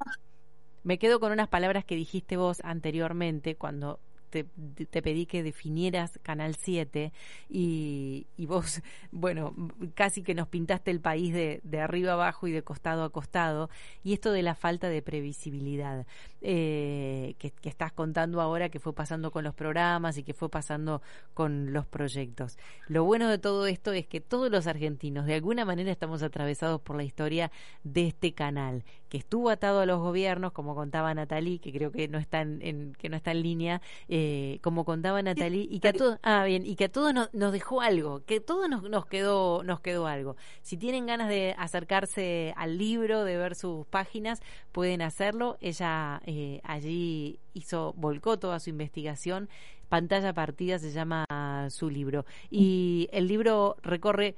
Me 0.82 0.98
quedo 0.98 1.20
con 1.20 1.32
unas 1.32 1.48
palabras 1.48 1.84
que 1.84 1.96
dijiste 1.96 2.36
vos 2.36 2.60
anteriormente 2.64 3.56
cuando 3.56 4.00
te, 4.42 5.02
pedí 5.02 5.26
que 5.26 5.44
definieras 5.44 6.18
Canal 6.22 6.56
7 6.56 7.12
y, 7.48 8.26
vos, 8.38 8.82
bueno, 9.12 9.54
casi 9.94 10.22
que 10.22 10.34
nos 10.34 10.48
pintaste 10.48 10.90
el 10.90 11.00
país 11.00 11.32
de, 11.32 11.60
arriba 11.80 12.14
abajo 12.14 12.48
y 12.48 12.52
de 12.52 12.62
costado 12.62 13.04
a 13.04 13.10
costado, 13.10 13.70
y 14.02 14.12
esto 14.12 14.32
de 14.32 14.42
la 14.42 14.54
falta 14.54 14.88
de 14.88 15.02
previsibilidad 15.02 16.06
eh, 16.40 17.34
que, 17.38 17.52
estás 17.62 17.92
contando 17.92 18.40
ahora 18.40 18.68
que 18.68 18.80
fue 18.80 18.94
pasando 18.94 19.30
con 19.30 19.44
los 19.44 19.54
programas 19.54 20.18
y 20.18 20.22
que 20.22 20.34
fue 20.34 20.48
pasando 20.48 21.02
con 21.34 21.72
los 21.72 21.86
proyectos. 21.86 22.58
Lo 22.88 23.04
bueno 23.04 23.28
de 23.28 23.38
todo 23.38 23.66
esto 23.66 23.92
es 23.92 24.06
que 24.06 24.20
todos 24.20 24.50
los 24.50 24.66
argentinos, 24.66 25.26
de 25.26 25.34
alguna 25.34 25.64
manera, 25.64 25.90
estamos 25.90 26.22
atravesados 26.22 26.80
por 26.80 26.96
la 26.96 27.04
historia 27.04 27.50
de 27.84 28.06
este 28.08 28.32
canal, 28.32 28.84
que 29.08 29.18
estuvo 29.18 29.50
atado 29.50 29.80
a 29.80 29.86
los 29.86 30.00
gobiernos, 30.00 30.52
como 30.52 30.74
contaba 30.74 31.14
Natalie, 31.14 31.58
que 31.58 31.72
creo 31.72 31.92
que 31.92 32.08
no 32.08 32.18
está 32.18 32.40
en, 32.40 32.94
que 32.98 33.08
no 33.08 33.16
está 33.16 33.30
en 33.30 33.42
línea, 33.42 33.82
eh, 34.26 34.58
como 34.62 34.86
contaba 34.86 35.20
Natalie, 35.20 35.66
y 35.70 35.80
que 35.80 35.88
a 35.88 35.92
todos, 35.92 36.18
ah, 36.22 36.44
bien, 36.44 36.64
y 36.64 36.76
que 36.76 36.84
a 36.84 36.88
todos 36.88 37.12
nos, 37.12 37.52
dejó 37.52 37.82
algo, 37.82 38.24
que 38.24 38.36
a 38.36 38.40
todos 38.40 38.70
nos, 38.70 38.82
nos, 38.88 39.04
quedó, 39.04 39.62
nos 39.64 39.80
quedó 39.80 40.06
algo. 40.06 40.36
Si 40.62 40.78
tienen 40.78 41.04
ganas 41.04 41.28
de 41.28 41.54
acercarse 41.58 42.54
al 42.56 42.78
libro, 42.78 43.24
de 43.24 43.36
ver 43.36 43.54
sus 43.54 43.86
páginas, 43.86 44.40
pueden 44.72 45.02
hacerlo. 45.02 45.58
Ella 45.60 46.22
eh, 46.24 46.62
allí 46.64 47.38
hizo, 47.52 47.92
volcó 47.98 48.38
toda 48.38 48.60
su 48.60 48.70
investigación. 48.70 49.50
Pantalla 49.90 50.32
partida 50.32 50.78
se 50.78 50.90
llama 50.90 51.26
su 51.68 51.90
libro. 51.90 52.24
Y 52.50 53.08
el 53.12 53.28
libro 53.28 53.76
recorre 53.82 54.36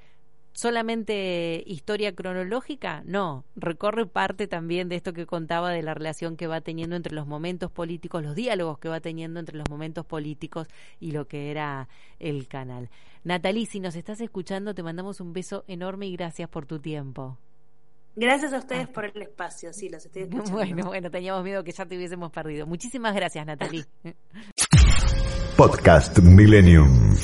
solamente 0.56 1.62
historia 1.66 2.14
cronológica, 2.14 3.02
no, 3.04 3.44
recorre 3.56 4.06
parte 4.06 4.48
también 4.48 4.88
de 4.88 4.96
esto 4.96 5.12
que 5.12 5.26
contaba 5.26 5.70
de 5.70 5.82
la 5.82 5.92
relación 5.92 6.36
que 6.36 6.46
va 6.46 6.62
teniendo 6.62 6.96
entre 6.96 7.14
los 7.14 7.26
momentos 7.26 7.70
políticos, 7.70 8.24
los 8.24 8.34
diálogos 8.34 8.78
que 8.78 8.88
va 8.88 9.00
teniendo 9.00 9.38
entre 9.38 9.58
los 9.58 9.68
momentos 9.68 10.06
políticos 10.06 10.66
y 10.98 11.12
lo 11.12 11.28
que 11.28 11.50
era 11.50 11.88
el 12.18 12.48
canal. 12.48 12.88
Natalie, 13.22 13.66
si 13.66 13.80
nos 13.80 13.96
estás 13.96 14.20
escuchando, 14.22 14.74
te 14.74 14.82
mandamos 14.82 15.20
un 15.20 15.34
beso 15.34 15.64
enorme 15.68 16.06
y 16.06 16.16
gracias 16.16 16.48
por 16.48 16.64
tu 16.64 16.78
tiempo. 16.78 17.36
Gracias 18.14 18.54
a 18.54 18.58
ustedes 18.58 18.88
por 18.88 19.04
el 19.04 19.20
espacio, 19.20 19.74
sí, 19.74 19.90
los 19.90 20.06
estoy 20.06 20.22
escuchando. 20.24 20.52
Bueno, 20.52 20.86
bueno, 20.86 21.10
teníamos 21.10 21.44
miedo 21.44 21.62
que 21.62 21.72
ya 21.72 21.84
te 21.84 21.96
hubiésemos 21.98 22.32
perdido. 22.32 22.66
Muchísimas 22.66 23.14
gracias, 23.14 23.44
Natalie. 23.44 23.84
Podcast 25.58 26.18
Millennium. 26.20 27.14